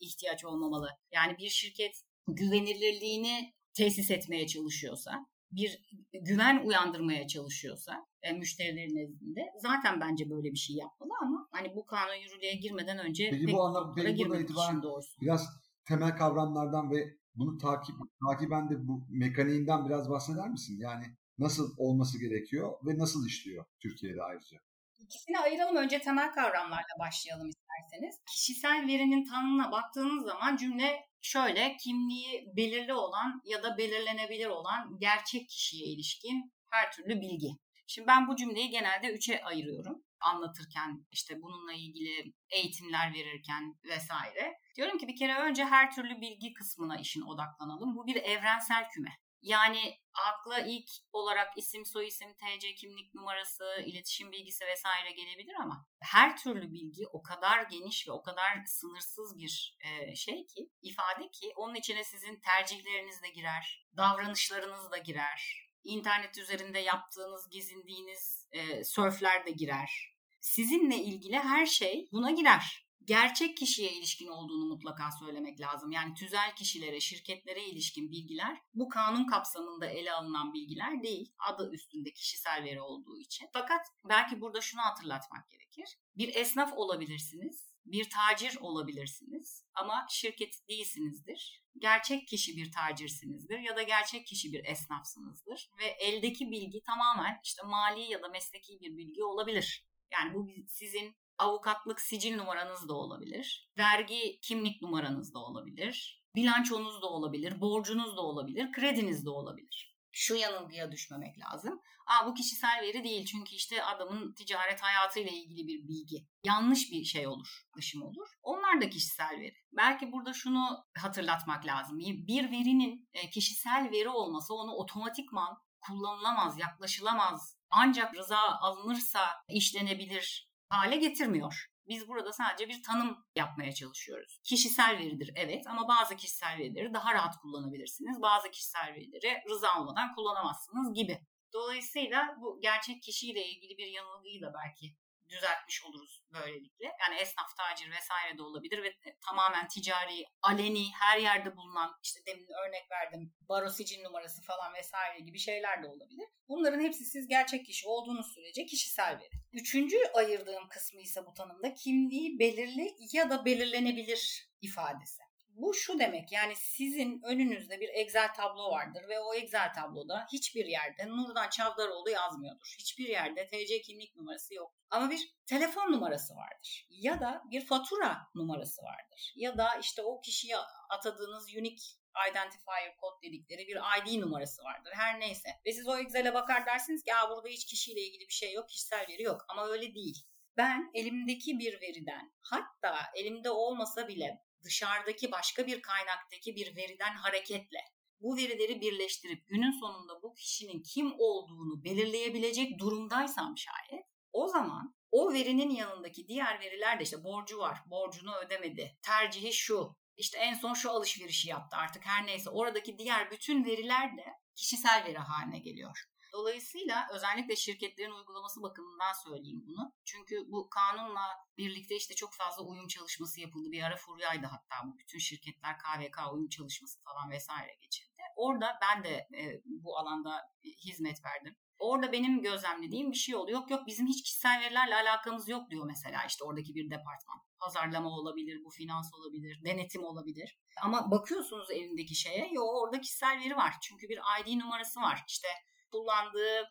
[0.00, 0.88] ihtiyaç olmamalı.
[1.12, 5.80] Yani bir şirket güvenilirliğini tesis etmeye çalışıyorsa, bir
[6.12, 11.86] güven uyandırmaya çalışıyorsa e, müşterilerin nezdinde zaten bence böyle bir şey yapmalı ama hani bu
[11.86, 15.20] kanun yürürlüğe girmeden önce peki bu anlam peki burada itibaren doğrusu.
[15.20, 15.46] biraz
[15.88, 17.96] temel kavramlardan ve bunu takip
[18.28, 20.78] takiben de bu mekaniğinden biraz bahseder misin?
[20.78, 21.04] Yani
[21.38, 24.58] nasıl olması gerekiyor ve nasıl işliyor Türkiye'de ayrıca?
[24.98, 25.76] İkisini ayıralım.
[25.76, 28.16] Önce temel kavramlarla başlayalım isterseniz.
[28.26, 35.48] Kişisel verinin tanımına baktığınız zaman cümle şöyle kimliği belirli olan ya da belirlenebilir olan gerçek
[35.48, 37.48] kişiye ilişkin her türlü bilgi.
[37.86, 44.54] Şimdi ben bu cümleyi genelde üçe ayırıyorum anlatırken işte bununla ilgili eğitimler verirken vesaire.
[44.76, 47.96] Diyorum ki bir kere önce her türlü bilgi kısmına işin odaklanalım.
[47.96, 49.16] Bu bir evrensel küme.
[49.42, 56.36] Yani akla ilk olarak isim, soyisim, TC kimlik numarası, iletişim bilgisi vesaire gelebilir ama her
[56.36, 61.52] türlü bilgi o kadar geniş ve o kadar sınırsız bir e, şey ki, ifade ki
[61.56, 69.46] onun içine sizin tercihleriniz de girer, davranışlarınız da girer, internet üzerinde yaptığınız, gezindiğiniz e, surfler
[69.46, 70.15] de girer.
[70.46, 75.92] Sizinle ilgili her şey buna girer gerçek kişiye ilişkin olduğunu mutlaka söylemek lazım.
[75.92, 81.32] Yani tüzel kişilere, şirketlere ilişkin bilgiler bu kanun kapsamında ele alınan bilgiler değil.
[81.38, 83.48] Adı üstünde kişisel veri olduğu için.
[83.52, 85.98] Fakat belki burada şunu hatırlatmak gerekir.
[86.16, 91.62] Bir esnaf olabilirsiniz, bir tacir olabilirsiniz ama şirket değilsinizdir.
[91.78, 97.62] Gerçek kişi bir tacirsinizdir ya da gerçek kişi bir esnafsınızdır ve eldeki bilgi tamamen işte
[97.62, 99.86] mali ya da mesleki bir bilgi olabilir.
[100.12, 103.70] Yani bu sizin avukatlık sicil numaranız da olabilir.
[103.78, 106.24] Vergi kimlik numaranız da olabilir.
[106.34, 109.96] Bilançonuz da olabilir, borcunuz da olabilir, krediniz de olabilir.
[110.12, 111.80] Şu yanılgıya düşmemek lazım.
[112.06, 116.26] Aa bu kişisel veri değil çünkü işte adamın ticaret hayatıyla ilgili bir bilgi.
[116.44, 118.28] Yanlış bir şey olur, dışım olur.
[118.42, 119.56] Onlar da kişisel veri.
[119.72, 121.98] Belki burada şunu hatırlatmak lazım.
[121.98, 130.96] Bir verinin e, kişisel veri olması onu otomatikman kullanılamaz, yaklaşılamaz, ancak rıza alınırsa işlenebilir hale
[130.96, 131.66] getirmiyor.
[131.88, 134.40] Biz burada sadece bir tanım yapmaya çalışıyoruz.
[134.44, 138.22] Kişisel veridir evet ama bazı kişisel verileri daha rahat kullanabilirsiniz.
[138.22, 141.20] Bazı kişisel verileri rıza olmadan kullanamazsınız gibi.
[141.52, 144.96] Dolayısıyla bu gerçek kişiyle ilgili bir yanılgıyı da belki
[145.28, 146.86] düzeltmiş oluruz böylelikle.
[147.00, 148.94] Yani esnaf, tacir vesaire de olabilir ve
[149.26, 155.20] tamamen ticari, aleni, her yerde bulunan işte demin örnek verdim baro sicil numarası falan vesaire
[155.20, 156.28] gibi şeyler de olabilir.
[156.48, 159.30] Bunların hepsi siz gerçek kişi olduğunuz sürece kişisel veri.
[159.52, 165.22] Üçüncü ayırdığım kısmı ise bu tanımda kimliği belirli ya da belirlenebilir ifadesi.
[165.56, 170.66] Bu şu demek yani sizin önünüzde bir Excel tablo vardır ve o Excel tabloda hiçbir
[170.66, 172.74] yerde Nurdan Çavdaroğlu yazmıyordur.
[172.78, 174.75] Hiçbir yerde TC kimlik numarası yok.
[174.90, 176.86] Ama bir telefon numarası vardır.
[176.90, 179.32] Ya da bir fatura numarası vardır.
[179.36, 180.56] Ya da işte o kişiye
[180.90, 181.84] atadığınız unique
[182.30, 184.92] identifier kod dedikleri bir ID numarası vardır.
[184.94, 185.48] Her neyse.
[185.66, 189.06] Ve siz o Excel'e bakar dersiniz ki burada hiç kişiyle ilgili bir şey yok, kişisel
[189.08, 189.44] veri yok.
[189.48, 190.26] Ama öyle değil.
[190.56, 197.78] Ben elimdeki bir veriden hatta elimde olmasa bile dışarıdaki başka bir kaynaktaki bir veriden hareketle
[198.20, 205.32] bu verileri birleştirip günün sonunda bu kişinin kim olduğunu belirleyebilecek durumdaysam şayet o zaman o
[205.32, 210.74] verinin yanındaki diğer veriler de işte borcu var, borcunu ödemedi, tercihi şu, işte en son
[210.74, 215.98] şu alışverişi yaptı artık her neyse oradaki diğer bütün veriler de kişisel veri haline geliyor.
[216.32, 219.92] Dolayısıyla özellikle şirketlerin uygulaması bakımından söyleyeyim bunu.
[220.04, 221.26] Çünkü bu kanunla
[221.58, 223.72] birlikte işte çok fazla uyum çalışması yapıldı.
[223.72, 228.22] Bir ara furyaydı hatta bu bütün şirketler KVK uyum çalışması falan vesaire geçirdi.
[228.36, 231.56] Orada ben de e, bu alanda hizmet verdim.
[231.78, 233.60] Orada benim gözlemlediğim bir şey oluyor.
[233.60, 237.38] Yok yok bizim hiç kişisel verilerle alakamız yok diyor mesela işte oradaki bir departman.
[237.60, 240.58] Pazarlama olabilir, bu finans olabilir, denetim olabilir.
[240.82, 243.74] Ama bakıyorsunuz elindeki şeye, yo orada kişisel veri var.
[243.82, 245.24] Çünkü bir ID numarası var.
[245.28, 245.48] İşte
[245.90, 246.68] kullandığı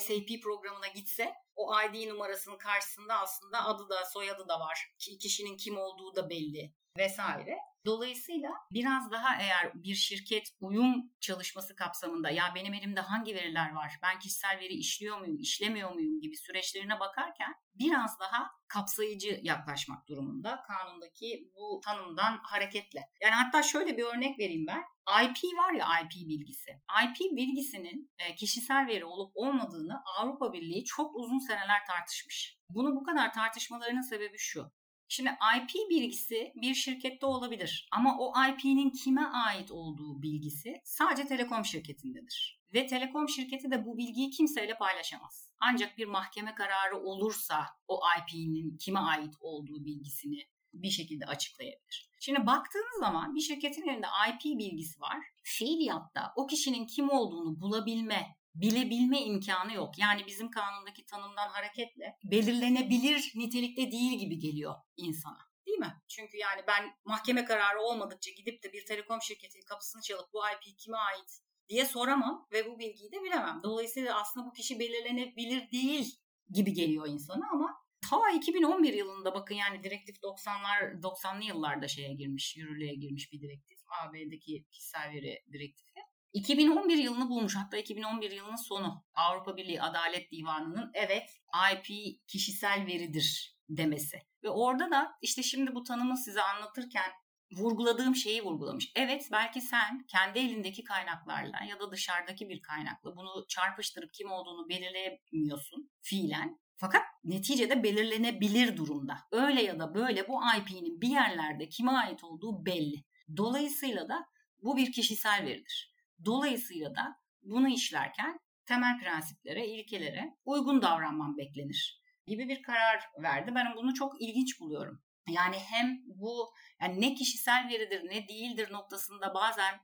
[0.00, 4.86] SAP programına gitse o ID numarasının karşısında aslında adı da soyadı da var.
[4.98, 7.58] Kişinin kim olduğu da belli vesaire.
[7.86, 13.92] Dolayısıyla biraz daha eğer bir şirket uyum çalışması kapsamında ya benim elimde hangi veriler var,
[14.02, 20.62] ben kişisel veri işliyor muyum, işlemiyor muyum gibi süreçlerine bakarken biraz daha kapsayıcı yaklaşmak durumunda
[20.66, 23.00] kanundaki bu tanımdan hareketle.
[23.22, 24.82] Yani hatta şöyle bir örnek vereyim ben.
[25.24, 26.70] IP var ya IP bilgisi.
[27.04, 32.58] IP bilgisinin e, kişisel veri olup olmadığını Avrupa Birliği çok uzun seneler tartışmış.
[32.68, 34.72] Bunu bu kadar tartışmalarının sebebi şu.
[35.14, 41.64] Şimdi IP bilgisi bir şirkette olabilir ama o IP'nin kime ait olduğu bilgisi sadece telekom
[41.64, 42.60] şirketindedir.
[42.74, 45.52] Ve telekom şirketi de bu bilgiyi kimseyle paylaşamaz.
[45.60, 50.38] Ancak bir mahkeme kararı olursa o IP'nin kime ait olduğu bilgisini
[50.72, 52.10] bir şekilde açıklayabilir.
[52.20, 55.18] Şimdi baktığınız zaman bir şirketin elinde IP bilgisi var.
[55.42, 59.98] Fiiliyatta o kişinin kim olduğunu bulabilme, bilebilme imkanı yok.
[59.98, 65.38] Yani bizim kanundaki tanımdan hareketle belirlenebilir nitelikte değil gibi geliyor insana.
[65.66, 66.02] Değil mi?
[66.08, 70.78] Çünkü yani ben mahkeme kararı olmadıkça gidip de bir telekom şirketinin kapısını çalıp bu IP
[70.78, 73.60] kime ait diye soramam ve bu bilgiyi de bilemem.
[73.62, 76.18] Dolayısıyla aslında bu kişi belirlenebilir değil
[76.50, 82.56] gibi geliyor insana ama ta 2011 yılında bakın yani direktif 90'lar 90'lı yıllarda şeye girmiş,
[82.56, 83.78] yürürlüğe girmiş bir direktif.
[84.02, 85.91] AB'deki kişisel veri direktifi.
[86.32, 91.30] 2011 yılını bulmuş hatta 2011 yılının sonu Avrupa Birliği Adalet Divanı'nın evet
[91.72, 94.18] IP kişisel veridir demesi.
[94.42, 97.10] Ve orada da işte şimdi bu tanımı size anlatırken
[97.52, 98.92] vurguladığım şeyi vurgulamış.
[98.96, 104.68] Evet belki sen kendi elindeki kaynaklarla ya da dışarıdaki bir kaynakla bunu çarpıştırıp kim olduğunu
[104.68, 106.58] belirleyemiyorsun fiilen.
[106.76, 109.18] Fakat neticede belirlenebilir durumda.
[109.32, 113.04] Öyle ya da böyle bu IP'nin bir yerlerde kime ait olduğu belli.
[113.36, 114.26] Dolayısıyla da
[114.62, 115.91] bu bir kişisel veridir.
[116.24, 123.52] Dolayısıyla da bunu işlerken temel prensiplere, ilkelere uygun davranman beklenir gibi bir karar verdi.
[123.54, 125.02] Ben bunu çok ilginç buluyorum.
[125.28, 129.74] Yani hem bu yani ne kişisel veridir ne değildir noktasında bazen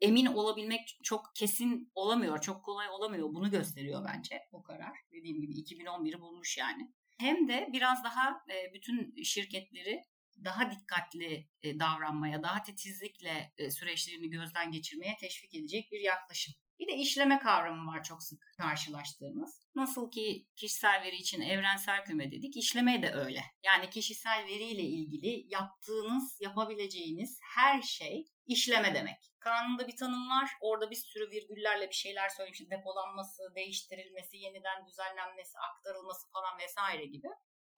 [0.00, 3.28] emin olabilmek çok kesin olamıyor, çok kolay olamıyor.
[3.34, 4.98] Bunu gösteriyor bence bu karar.
[5.12, 6.92] Dediğim gibi 2011'i bulmuş yani.
[7.18, 10.02] Hem de biraz daha bütün şirketleri
[10.44, 16.54] daha dikkatli davranmaya, daha titizlikle süreçlerini gözden geçirmeye teşvik edecek bir yaklaşım.
[16.78, 19.62] Bir de işleme kavramı var çok sık karşılaştığımız.
[19.74, 23.44] Nasıl ki kişisel veri için evrensel küme dedik, işleme de öyle.
[23.64, 29.16] Yani kişisel veriyle ilgili yaptığınız, yapabileceğiniz her şey işleme demek.
[29.40, 30.50] Kanunda bir tanım var.
[30.60, 32.60] Orada bir sürü virgüllerle bir şeyler söylemiş.
[32.70, 37.28] Depolanması, değiştirilmesi, yeniden düzenlenmesi, aktarılması falan vesaire gibi.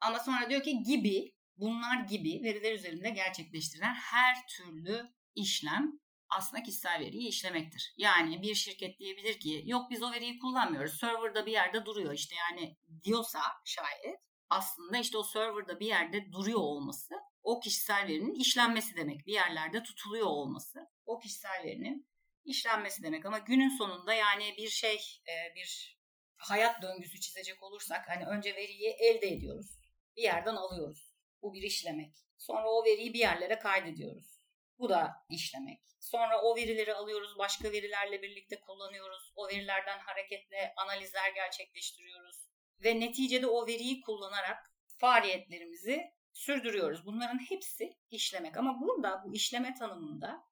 [0.00, 7.00] Ama sonra diyor ki gibi, bunlar gibi veriler üzerinde gerçekleştirilen her türlü işlem aslında kişisel
[7.00, 7.94] veriyi işlemektir.
[7.96, 11.00] Yani bir şirket diyebilir ki yok biz o veriyi kullanmıyoruz.
[11.00, 14.20] Serverda bir yerde duruyor işte yani diyorsa şayet
[14.50, 19.26] aslında işte o serverda bir yerde duruyor olması o kişisel verinin işlenmesi demek.
[19.26, 22.08] Bir yerlerde tutuluyor olması o kişisel verinin
[22.44, 23.26] işlenmesi demek.
[23.26, 24.96] Ama günün sonunda yani bir şey
[25.28, 26.00] e, bir
[26.36, 29.80] hayat döngüsü çizecek olursak hani önce veriyi elde ediyoruz.
[30.16, 31.09] Bir yerden alıyoruz.
[31.42, 32.14] Bu bir işlemek.
[32.38, 34.40] Sonra o veriyi bir yerlere kaydediyoruz.
[34.78, 35.80] Bu da işlemek.
[36.00, 39.32] Sonra o verileri alıyoruz, başka verilerle birlikte kullanıyoruz.
[39.36, 42.36] O verilerden hareketle analizler gerçekleştiriyoruz.
[42.84, 47.06] Ve neticede o veriyi kullanarak faaliyetlerimizi sürdürüyoruz.
[47.06, 48.56] Bunların hepsi işlemek.
[48.56, 50.44] Ama burada bu işleme tanımında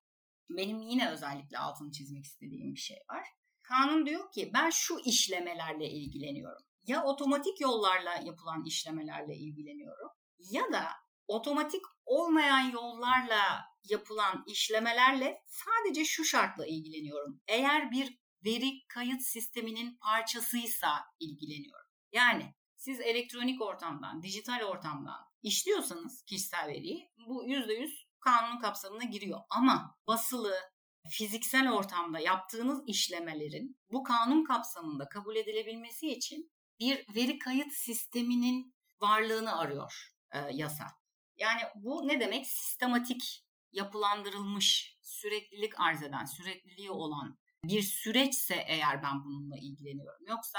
[0.50, 3.28] benim yine özellikle altını çizmek istediğim bir şey var.
[3.62, 6.62] Kanun diyor ki ben şu işlemelerle ilgileniyorum.
[6.86, 10.84] Ya otomatik yollarla yapılan işlemelerle ilgileniyorum ya da
[11.28, 17.40] otomatik olmayan yollarla yapılan işlemelerle sadece şu şartla ilgileniyorum.
[17.48, 21.90] Eğer bir veri kayıt sisteminin parçasıysa ilgileniyorum.
[22.12, 29.40] Yani siz elektronik ortamdan, dijital ortamdan işliyorsanız kişisel veriyi bu %100 kanunun kapsamına giriyor.
[29.50, 30.54] Ama basılı,
[31.10, 39.58] fiziksel ortamda yaptığınız işlemelerin bu kanun kapsamında kabul edilebilmesi için bir veri kayıt sisteminin varlığını
[39.58, 40.86] arıyor e, yasa.
[41.36, 42.46] Yani bu ne demek?
[42.46, 50.26] Sistematik, yapılandırılmış, süreklilik arz eden, sürekliliği olan bir süreçse eğer ben bununla ilgileniyorum.
[50.26, 50.58] Yoksa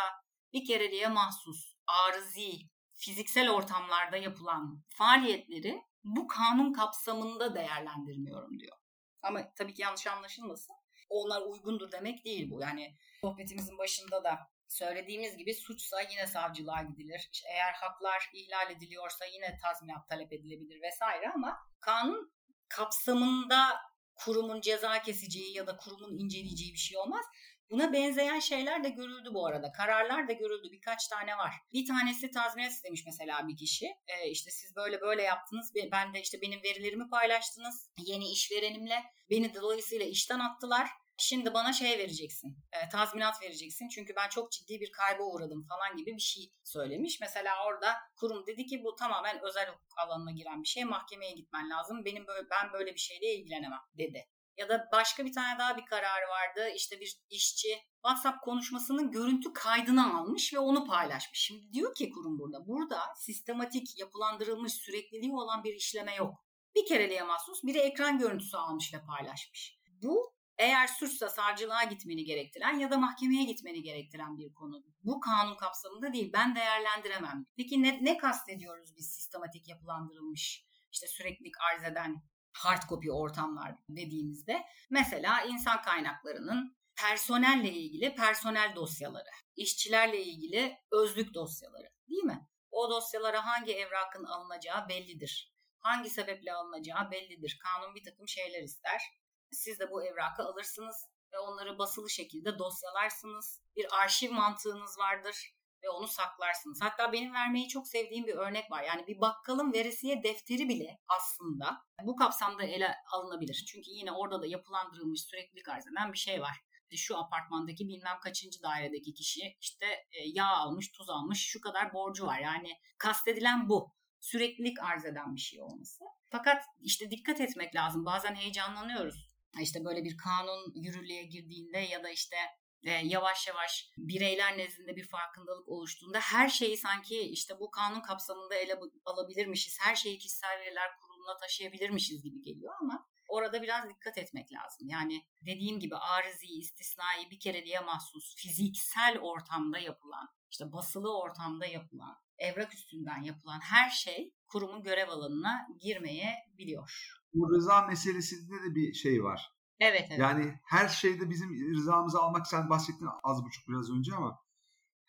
[0.54, 2.52] bir kereliğe mahsus, arızi,
[2.96, 8.78] fiziksel ortamlarda yapılan faaliyetleri bu kanun kapsamında değerlendirmiyorum diyor.
[9.22, 10.76] Ama tabii ki yanlış anlaşılmasın.
[11.10, 12.62] Onlar uygundur demek değil bu.
[12.62, 17.30] Yani sohbetimizin başında da söylediğimiz gibi suçsa yine savcılığa gidilir.
[17.32, 22.34] İşte eğer haklar ihlal ediliyorsa yine tazminat talep edilebilir vesaire ama kanun
[22.70, 23.78] kapsamında
[24.16, 27.26] kurumun ceza keseceği ya da kurumun inceleyeceği bir şey olmaz.
[27.72, 29.72] Buna benzeyen şeyler de görüldü bu arada.
[29.72, 30.72] Kararlar da görüldü.
[30.72, 31.54] Birkaç tane var.
[31.74, 33.86] Bir tanesi tazminat istemiş mesela bir kişi.
[33.86, 35.74] E, işte siz böyle böyle yaptınız.
[35.92, 37.92] Ben de işte benim verilerimi paylaştınız.
[37.98, 39.04] Yeni işverenimle.
[39.30, 40.90] Beni dolayısıyla işten attılar.
[41.20, 45.98] Şimdi bana şey vereceksin, e, tazminat vereceksin çünkü ben çok ciddi bir kayba uğradım falan
[45.98, 47.20] gibi bir şey söylemiş.
[47.22, 51.70] Mesela orada kurum dedi ki bu tamamen özel hukuk alanına giren bir şey, mahkemeye gitmen
[51.70, 52.06] lazım.
[52.06, 54.26] Benim böyle ben böyle bir şeyle ilgilenemem dedi.
[54.58, 56.70] Ya da başka bir tane daha bir kararı vardı.
[56.76, 61.40] İşte bir işçi WhatsApp konuşmasının görüntü kaydını almış ve onu paylaşmış.
[61.40, 66.34] Şimdi diyor ki kurum burada, burada sistematik, yapılandırılmış, sürekliliği olan bir işleme yok.
[66.76, 69.80] Bir kereliğe mahsus biri ekran görüntüsü almış ve paylaşmış.
[70.02, 74.84] Bu eğer suçsa savcılığa gitmeni gerektiren ya da mahkemeye gitmeni gerektiren bir konu.
[75.04, 76.32] Bu kanun kapsamında değil.
[76.34, 77.46] Ben değerlendiremem.
[77.58, 84.66] Peki ne, ne kastediyoruz biz sistematik yapılandırılmış işte süreklilik arz eden hard copy ortamlar dediğimizde
[84.90, 92.48] mesela insan kaynaklarının personelle ilgili personel dosyaları, işçilerle ilgili özlük dosyaları değil mi?
[92.72, 95.54] O dosyalara hangi evrakın alınacağı bellidir.
[95.80, 97.60] Hangi sebeple alınacağı bellidir.
[97.64, 99.02] Kanun bir takım şeyler ister.
[99.52, 103.62] Siz de bu evrakı alırsınız ve onları basılı şekilde dosyalarsınız.
[103.76, 106.80] Bir arşiv mantığınız vardır ve onu saklarsınız.
[106.82, 108.84] Hatta benim vermeyi çok sevdiğim bir örnek var.
[108.84, 113.66] Yani bir bakkalın veresiye defteri bile aslında bu kapsamda ele alınabilir.
[113.72, 116.56] Çünkü yine orada da yapılandırılmış süreklilik arz eden bir şey var.
[116.96, 122.26] Şu apartmandaki bilmem kaçıncı dairedeki kişi işte e, yağ almış, tuz almış, şu kadar borcu
[122.26, 122.40] var.
[122.40, 123.94] Yani kastedilen bu.
[124.20, 126.04] Süreklilik arz eden bir şey olması.
[126.30, 128.06] Fakat işte dikkat etmek lazım.
[128.06, 129.30] Bazen heyecanlanıyoruz.
[129.62, 132.36] İşte böyle bir kanun yürürlüğe girdiğinde ya da işte
[132.84, 138.56] e, yavaş yavaş bireyler nezdinde bir farkındalık oluştuğunda her şeyi sanki işte bu kanun kapsamında
[138.56, 144.54] ele alabilirmişiz, her şeyi kişisel veriler kuruluna taşıyabilirmişiz gibi geliyor ama orada biraz dikkat etmek
[144.54, 144.88] lazım.
[144.90, 152.18] Yani dediğim gibi arızi, istisnai bir kereliğe mahsus fiziksel ortamda yapılan, işte basılı ortamda yapılan,
[152.38, 157.19] evrak üstünden yapılan her şey kurumun görev alanına girmeye biliyor.
[157.34, 159.54] Bu rıza meselesinde de bir şey var.
[159.80, 160.20] Evet, evet.
[160.20, 164.40] Yani her şeyde bizim rızamızı almak sen bahsettin az buçuk biraz önce ama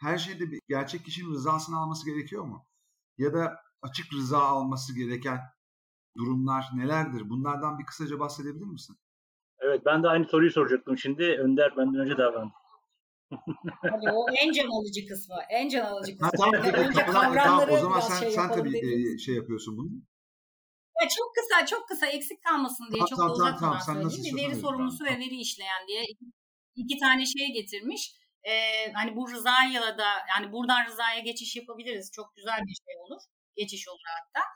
[0.00, 2.66] her şeyde bir gerçek kişinin rızasını alması gerekiyor mu?
[3.18, 5.40] Ya da açık rıza alması gereken
[6.16, 7.30] durumlar nelerdir?
[7.30, 8.96] Bunlardan bir kısaca bahsedebilir misin?
[9.58, 11.22] Evet ben de aynı soruyu soracaktım şimdi.
[11.22, 12.52] Önder benden önce davran.
[13.90, 15.34] Hadi o en can alıcı kısmı.
[15.50, 16.26] En can alıcı kısmı.
[16.26, 19.90] Ha, tamam, önce kavramları tamam, o zaman sen, şey sen tabii e, şey yapıyorsun bunu.
[21.02, 24.36] Ya çok kısa çok kısa eksik kalmasın diye ha, çok tamam, da uzatmadan tamam, söyleyeyim.
[24.36, 26.04] Bir veri sorumlusu ve veri işleyen diye
[26.76, 28.12] iki tane şey getirmiş.
[28.44, 32.10] Ee, hani bu rızayla da yani buradan rızaya geçiş yapabiliriz.
[32.12, 33.22] Çok güzel bir şey olur.
[33.56, 34.46] Geçiş olur hatta.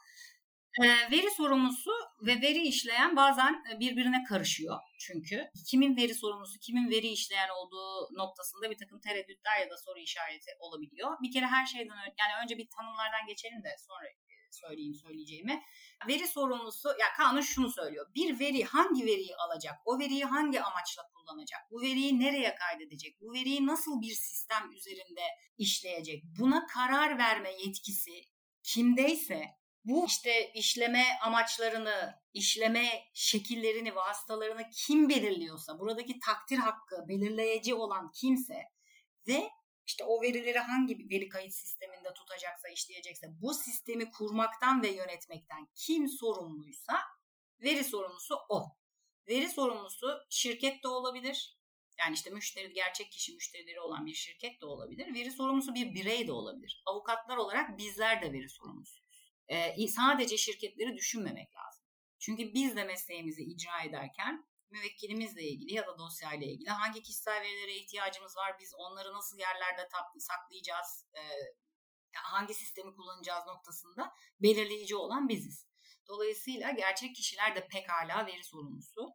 [0.82, 1.90] Ee, veri sorumlusu
[2.26, 5.50] ve veri işleyen bazen birbirine karışıyor çünkü.
[5.70, 10.50] Kimin veri sorumlusu, kimin veri işleyen olduğu noktasında bir takım tereddütler ya da soru işareti
[10.58, 11.10] olabiliyor.
[11.22, 14.06] Bir kere her şeyden önce, yani önce bir tanımlardan geçelim de sonra
[14.54, 15.62] söyleyeyim söyleyeceğimi.
[16.08, 18.06] Veri sorumlusu, ya kanun şunu söylüyor.
[18.14, 19.74] Bir veri hangi veriyi alacak?
[19.84, 21.60] O veriyi hangi amaçla kullanacak?
[21.70, 23.20] Bu veriyi nereye kaydedecek?
[23.20, 25.22] Bu veriyi nasıl bir sistem üzerinde
[25.58, 26.22] işleyecek?
[26.38, 28.12] Buna karar verme yetkisi
[28.62, 29.44] kimdeyse
[29.84, 38.62] bu işte işleme amaçlarını, işleme şekillerini, vasıtalarını kim belirliyorsa, buradaki takdir hakkı belirleyici olan kimse
[39.28, 39.50] ve
[39.86, 45.68] işte o verileri hangi bir veri kayıt sisteminde tutacaksa, işleyecekse bu sistemi kurmaktan ve yönetmekten
[45.74, 47.00] kim sorumluysa
[47.62, 48.76] veri sorumlusu o.
[49.28, 51.58] Veri sorumlusu şirket de olabilir.
[51.98, 55.14] Yani işte müşteri, gerçek kişi müşterileri olan bir şirket de olabilir.
[55.14, 56.82] Veri sorumlusu bir birey de olabilir.
[56.86, 59.04] Avukatlar olarak bizler de veri sorumlusuyuz.
[59.48, 61.84] Ee, sadece şirketleri düşünmemek lazım.
[62.18, 67.74] Çünkü biz de mesleğimizi icra ederken müvekkilimizle ilgili ya da dosyayla ilgili hangi kişisel verilere
[67.74, 71.22] ihtiyacımız var, biz onları nasıl yerlerde saklayacağız, e,
[72.12, 75.66] hangi sistemi kullanacağız noktasında belirleyici olan biziz.
[76.08, 79.14] Dolayısıyla gerçek kişiler de pekala veri sorumlusu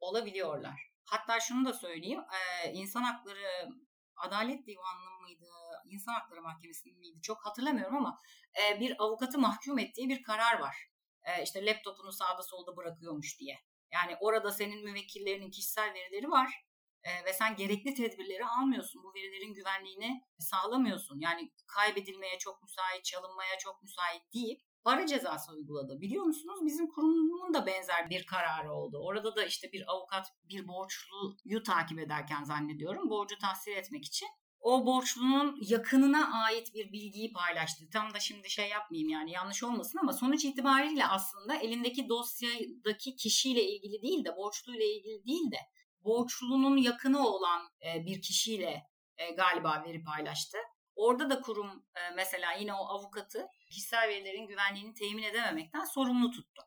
[0.00, 0.92] olabiliyorlar.
[1.04, 3.68] Hatta şunu da söyleyeyim, e, insan hakları
[4.16, 5.46] Adalet Divanı mıydı,
[5.84, 8.20] İnsan Hakları Mahkemesi miydi çok hatırlamıyorum ama
[8.60, 10.76] e, bir avukatı mahkum ettiği bir karar var.
[11.22, 13.58] E, işte laptopunu sağda solda bırakıyormuş diye.
[13.92, 16.68] Yani orada senin müvekkillerinin kişisel verileri var
[17.02, 19.02] e, ve sen gerekli tedbirleri almıyorsun.
[19.02, 21.20] Bu verilerin güvenliğini sağlamıyorsun.
[21.20, 24.64] Yani kaybedilmeye çok müsait, çalınmaya çok müsait değil.
[24.84, 26.00] Para cezası uyguladı.
[26.00, 28.98] Biliyor musunuz bizim kurumun da benzer bir kararı oldu.
[29.02, 34.28] Orada da işte bir avukat bir borçluyu takip ederken zannediyorum borcu tahsil etmek için
[34.60, 37.84] o borçlunun yakınına ait bir bilgiyi paylaştı.
[37.92, 43.62] Tam da şimdi şey yapmayayım yani yanlış olmasın ama sonuç itibariyle aslında elindeki dosyadaki kişiyle
[43.62, 45.58] ilgili değil de borçluyla ilgili değil de
[46.04, 48.82] borçlunun yakını olan e, bir kişiyle
[49.16, 50.58] e, galiba veri paylaştı.
[50.94, 56.62] Orada da kurum e, mesela yine o avukatı kişisel verilerin güvenliğini temin edememekten sorumlu tuttu.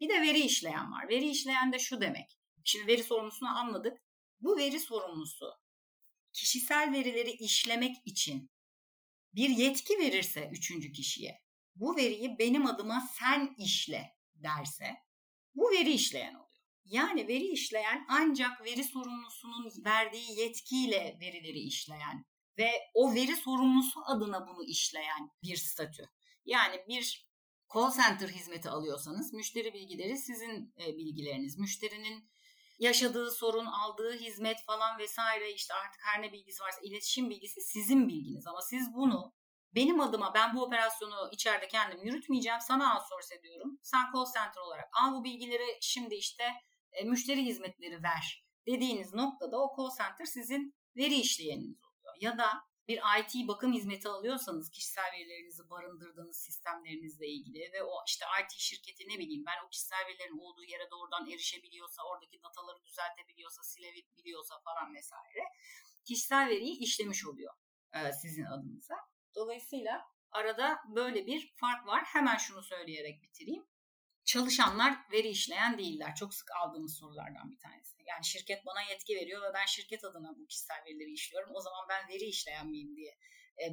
[0.00, 1.08] Bir de veri işleyen var.
[1.08, 2.38] Veri işleyen de şu demek.
[2.64, 3.98] Şimdi veri sorumlusunu anladık.
[4.40, 5.65] Bu veri sorumlusu
[6.36, 8.50] kişisel verileri işlemek için
[9.34, 11.42] bir yetki verirse üçüncü kişiye,
[11.74, 14.94] bu veriyi benim adıma sen işle derse,
[15.54, 16.46] bu veri işleyen oluyor.
[16.84, 22.24] Yani veri işleyen ancak veri sorumlusunun verdiği yetkiyle verileri işleyen
[22.58, 26.10] ve o veri sorumlusu adına bunu işleyen bir statü.
[26.44, 27.28] Yani bir
[27.74, 31.58] call center hizmeti alıyorsanız müşteri bilgileri sizin e, bilgileriniz.
[31.58, 32.30] Müşterinin
[32.78, 38.08] yaşadığı sorun, aldığı hizmet falan vesaire işte artık her ne bilgisi varsa iletişim bilgisi sizin
[38.08, 38.46] bilginiz.
[38.46, 39.32] Ama siz bunu
[39.74, 42.60] benim adıma ben bu operasyonu içeride kendim yürütmeyeceğim.
[42.60, 43.78] Sana outsource ediyorum.
[43.82, 46.44] Sen call center olarak al bu bilgileri şimdi işte
[46.92, 52.14] e, müşteri hizmetleri ver dediğiniz noktada o call center sizin veri işleyeniniz oluyor.
[52.20, 52.48] Ya da
[52.88, 59.08] bir IT bakım hizmeti alıyorsanız kişisel verilerinizi barındırdığınız sistemlerinizle ilgili ve o işte IT şirketi
[59.08, 64.94] ne bileyim ben o kişisel verilerin olduğu yere doğrudan erişebiliyorsa, oradaki dataları düzeltebiliyorsa, silebiliyorsa falan
[64.94, 65.44] vesaire
[66.04, 67.54] kişisel veriyi işlemiş oluyor
[67.92, 68.96] e, sizin adınıza.
[69.34, 72.04] Dolayısıyla arada böyle bir fark var.
[72.04, 73.66] Hemen şunu söyleyerek bitireyim
[74.26, 76.14] çalışanlar veri işleyen değiller.
[76.14, 77.96] Çok sık aldığımız sorulardan bir tanesi.
[78.06, 81.50] Yani şirket bana yetki veriyor ve ben şirket adına bu kişisel verileri işliyorum.
[81.54, 83.18] O zaman ben veri işleyen miyim diye
[83.62, 83.64] e,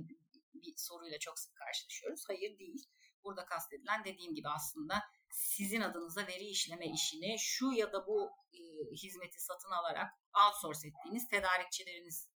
[0.53, 2.23] bir soruyla çok sık karşılaşıyoruz.
[2.27, 2.89] Hayır değil.
[3.23, 8.61] Burada kastedilen dediğim gibi aslında sizin adınıza veri işleme işini şu ya da bu e,
[9.03, 10.11] hizmeti satın alarak
[10.45, 12.29] outsource ettiğiniz tedarikçileriniz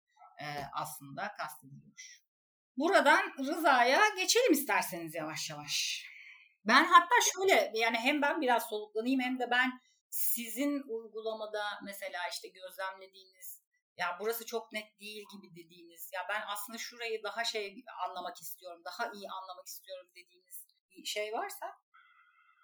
[0.41, 2.21] e, aslında kastediliyor.
[2.77, 6.05] Buradan Rıza'ya geçelim isterseniz yavaş yavaş.
[6.67, 12.47] Ben hatta şöyle yani hem ben biraz soluklanayım hem de ben sizin uygulamada mesela işte
[12.47, 13.65] gözlemlediğiniz
[13.97, 18.81] ya burası çok net değil gibi dediğiniz ya ben aslında şurayı daha şey anlamak istiyorum,
[18.85, 21.65] daha iyi anlamak istiyorum dediğiniz bir şey varsa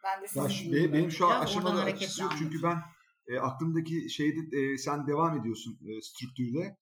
[0.04, 2.82] ben de sizin ya, benim, benim şu an aşamada açısı yok çünkü ben
[3.28, 6.78] e, aklımdaki şeyde e, sen devam ediyorsun e, strüktürle.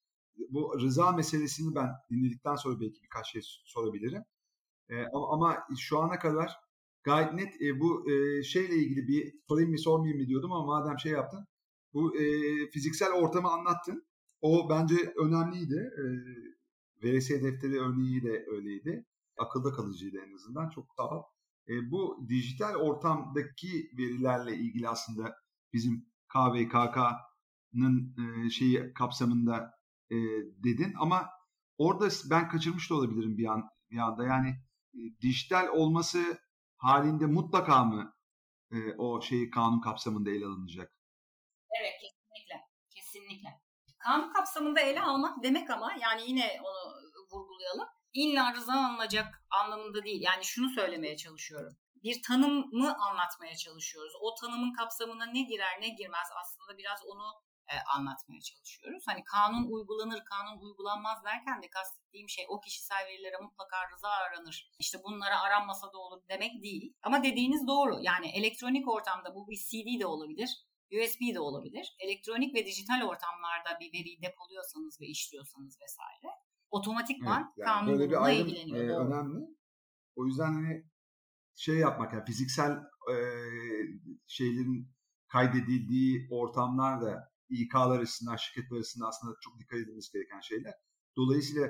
[0.50, 4.26] Bu rıza meselesini ben dinledikten sonra belki birkaç şey sorabilirim.
[4.90, 6.56] E, ama, ama şu ana kadar
[7.04, 11.00] gayet net e, bu e, şeyle ilgili bir sorayım mı sormayayım mı diyordum ama madem
[11.00, 11.46] şey yaptın.
[11.94, 12.24] Bu e,
[12.70, 14.08] fiziksel ortamı anlattın.
[14.42, 15.90] O bence önemliydi.
[15.98, 16.04] E,
[17.04, 19.06] VRS defteri örneği de öyleydi.
[19.38, 20.70] Akılda kalıcıydı en azından.
[20.70, 21.24] Çok ol.
[21.68, 25.36] E, bu dijital ortamdaki verilerle ilgili aslında
[25.74, 29.72] bizim KVKK'nın e, şeyi kapsamında
[30.12, 30.16] e,
[30.64, 31.30] dedin ama
[31.78, 34.26] orada ben kaçırmış da olabilirim bir an bir anda.
[34.26, 34.50] Yani
[34.94, 36.40] e, dijital olması
[36.80, 38.16] halinde mutlaka mı
[38.72, 40.92] e, o şeyi kanun kapsamında ele alınacak?
[41.80, 42.56] Evet kesinlikle.
[42.90, 43.50] Kesinlikle.
[43.98, 46.94] Kanun kapsamında ele almak demek ama yani yine onu
[47.32, 47.88] vurgulayalım.
[48.14, 50.22] İlla rıza alınacak anlamında değil.
[50.22, 51.78] Yani şunu söylemeye çalışıyorum.
[52.04, 54.14] Bir tanımı anlatmaya çalışıyoruz.
[54.22, 57.24] O tanımın kapsamına ne girer ne girmez aslında biraz onu
[57.74, 59.04] e, anlatmaya çalışıyoruz.
[59.08, 64.72] Hani kanun uygulanır, kanun uygulanmaz derken de kastettiğim şey o kişisel verilere mutlaka rıza aranır.
[64.80, 66.94] İşte bunlara aranmasa da olur demek değil.
[67.04, 68.00] Ama dediğiniz doğru.
[68.02, 70.50] Yani elektronik ortamda bu bir CD de olabilir,
[70.92, 71.96] USB de olabilir.
[72.00, 76.36] Elektronik ve dijital ortamlarda bir veriyi depoluyorsanız ve işliyorsanız vesaire
[76.72, 79.02] otomatikman evet, yani kanun böyle bir ayrım, ilgileniyor.
[79.02, 79.46] E, önemli.
[80.16, 80.84] O yüzden hani
[81.56, 82.72] şey yapmak yani fiziksel
[83.12, 83.16] e,
[84.28, 84.96] şeylerin
[85.28, 90.74] kaydedildiği ortamlarda İK'lar açısından, şirketler açısından aslında çok dikkat edilmesi gereken şeyler.
[91.18, 91.68] Dolayısıyla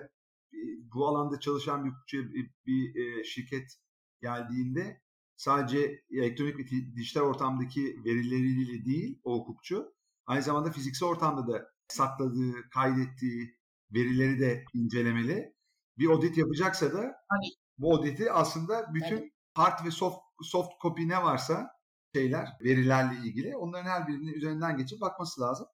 [0.53, 0.59] e,
[0.93, 1.93] bu alanda çalışan bir,
[2.33, 3.79] bir, bir e, şirket
[4.21, 5.01] geldiğinde
[5.35, 9.93] sadece elektronik ve dijital ortamdaki verileriyle değil o hukukçu
[10.25, 13.59] aynı zamanda fiziksel ortamda da sakladığı, kaydettiği
[13.93, 15.55] verileri de incelemeli.
[15.97, 17.49] Bir audit yapacaksa da Tabii.
[17.77, 21.78] bu auditi aslında bütün hard ve soft soft copy ne varsa
[22.15, 25.67] şeyler, verilerle ilgili onların her birinin üzerinden geçip bakması lazım.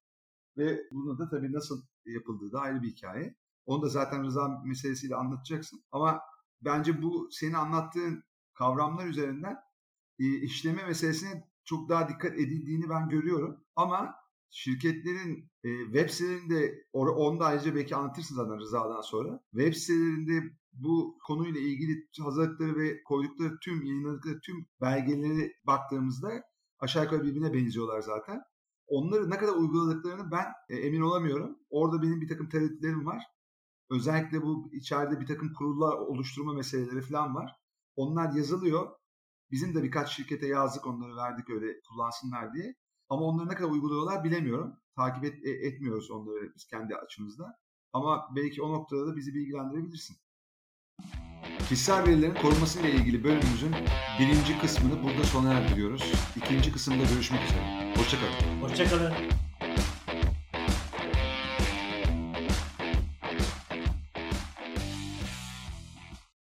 [0.57, 3.35] Ve bunu da tabii nasıl yapıldığı da ayrı bir hikaye.
[3.65, 5.83] Onu da zaten rıza meselesiyle anlatacaksın.
[5.91, 6.21] Ama
[6.61, 8.23] bence bu senin anlattığın
[8.53, 9.57] kavramlar üzerinden
[10.19, 13.65] e, işleme meselesine çok daha dikkat edildiğini ben görüyorum.
[13.75, 14.15] Ama
[14.49, 19.39] şirketlerin e, web sitelerinde onu da ayrıca belki anlatırsın zaten rızadan sonra.
[19.51, 26.43] Web sitelerinde bu konuyla ilgili hazırlıkları ve koydukları tüm yayınladıkları tüm belgeleri baktığımızda
[26.79, 28.41] aşağı yukarı birbirine benziyorlar zaten.
[28.87, 31.57] Onları ne kadar uyguladıklarını ben e, emin olamıyorum.
[31.69, 33.23] Orada benim bir takım tereddütlerim var.
[33.89, 37.55] Özellikle bu içeride bir takım kurullar oluşturma meseleleri falan var.
[37.95, 38.91] Onlar yazılıyor.
[39.51, 42.75] Bizim de birkaç şirkete yazdık onları verdik öyle kullansınlar diye.
[43.09, 44.73] Ama onları ne kadar uyguluyorlar bilemiyorum.
[44.95, 47.59] Takip et, e, etmiyoruz onları biz kendi açımızda.
[47.93, 50.17] Ama belki o noktada da bizi bilgilendirebilirsin.
[51.69, 53.75] Kişisel verilerin korunması ile ilgili bölümümüzün
[54.19, 56.03] birinci kısmını burada sona erdiriyoruz.
[56.35, 57.93] İkinci kısımda görüşmek üzere.
[57.97, 58.61] Hoşçakalın.
[58.61, 59.13] Hoşçakalın.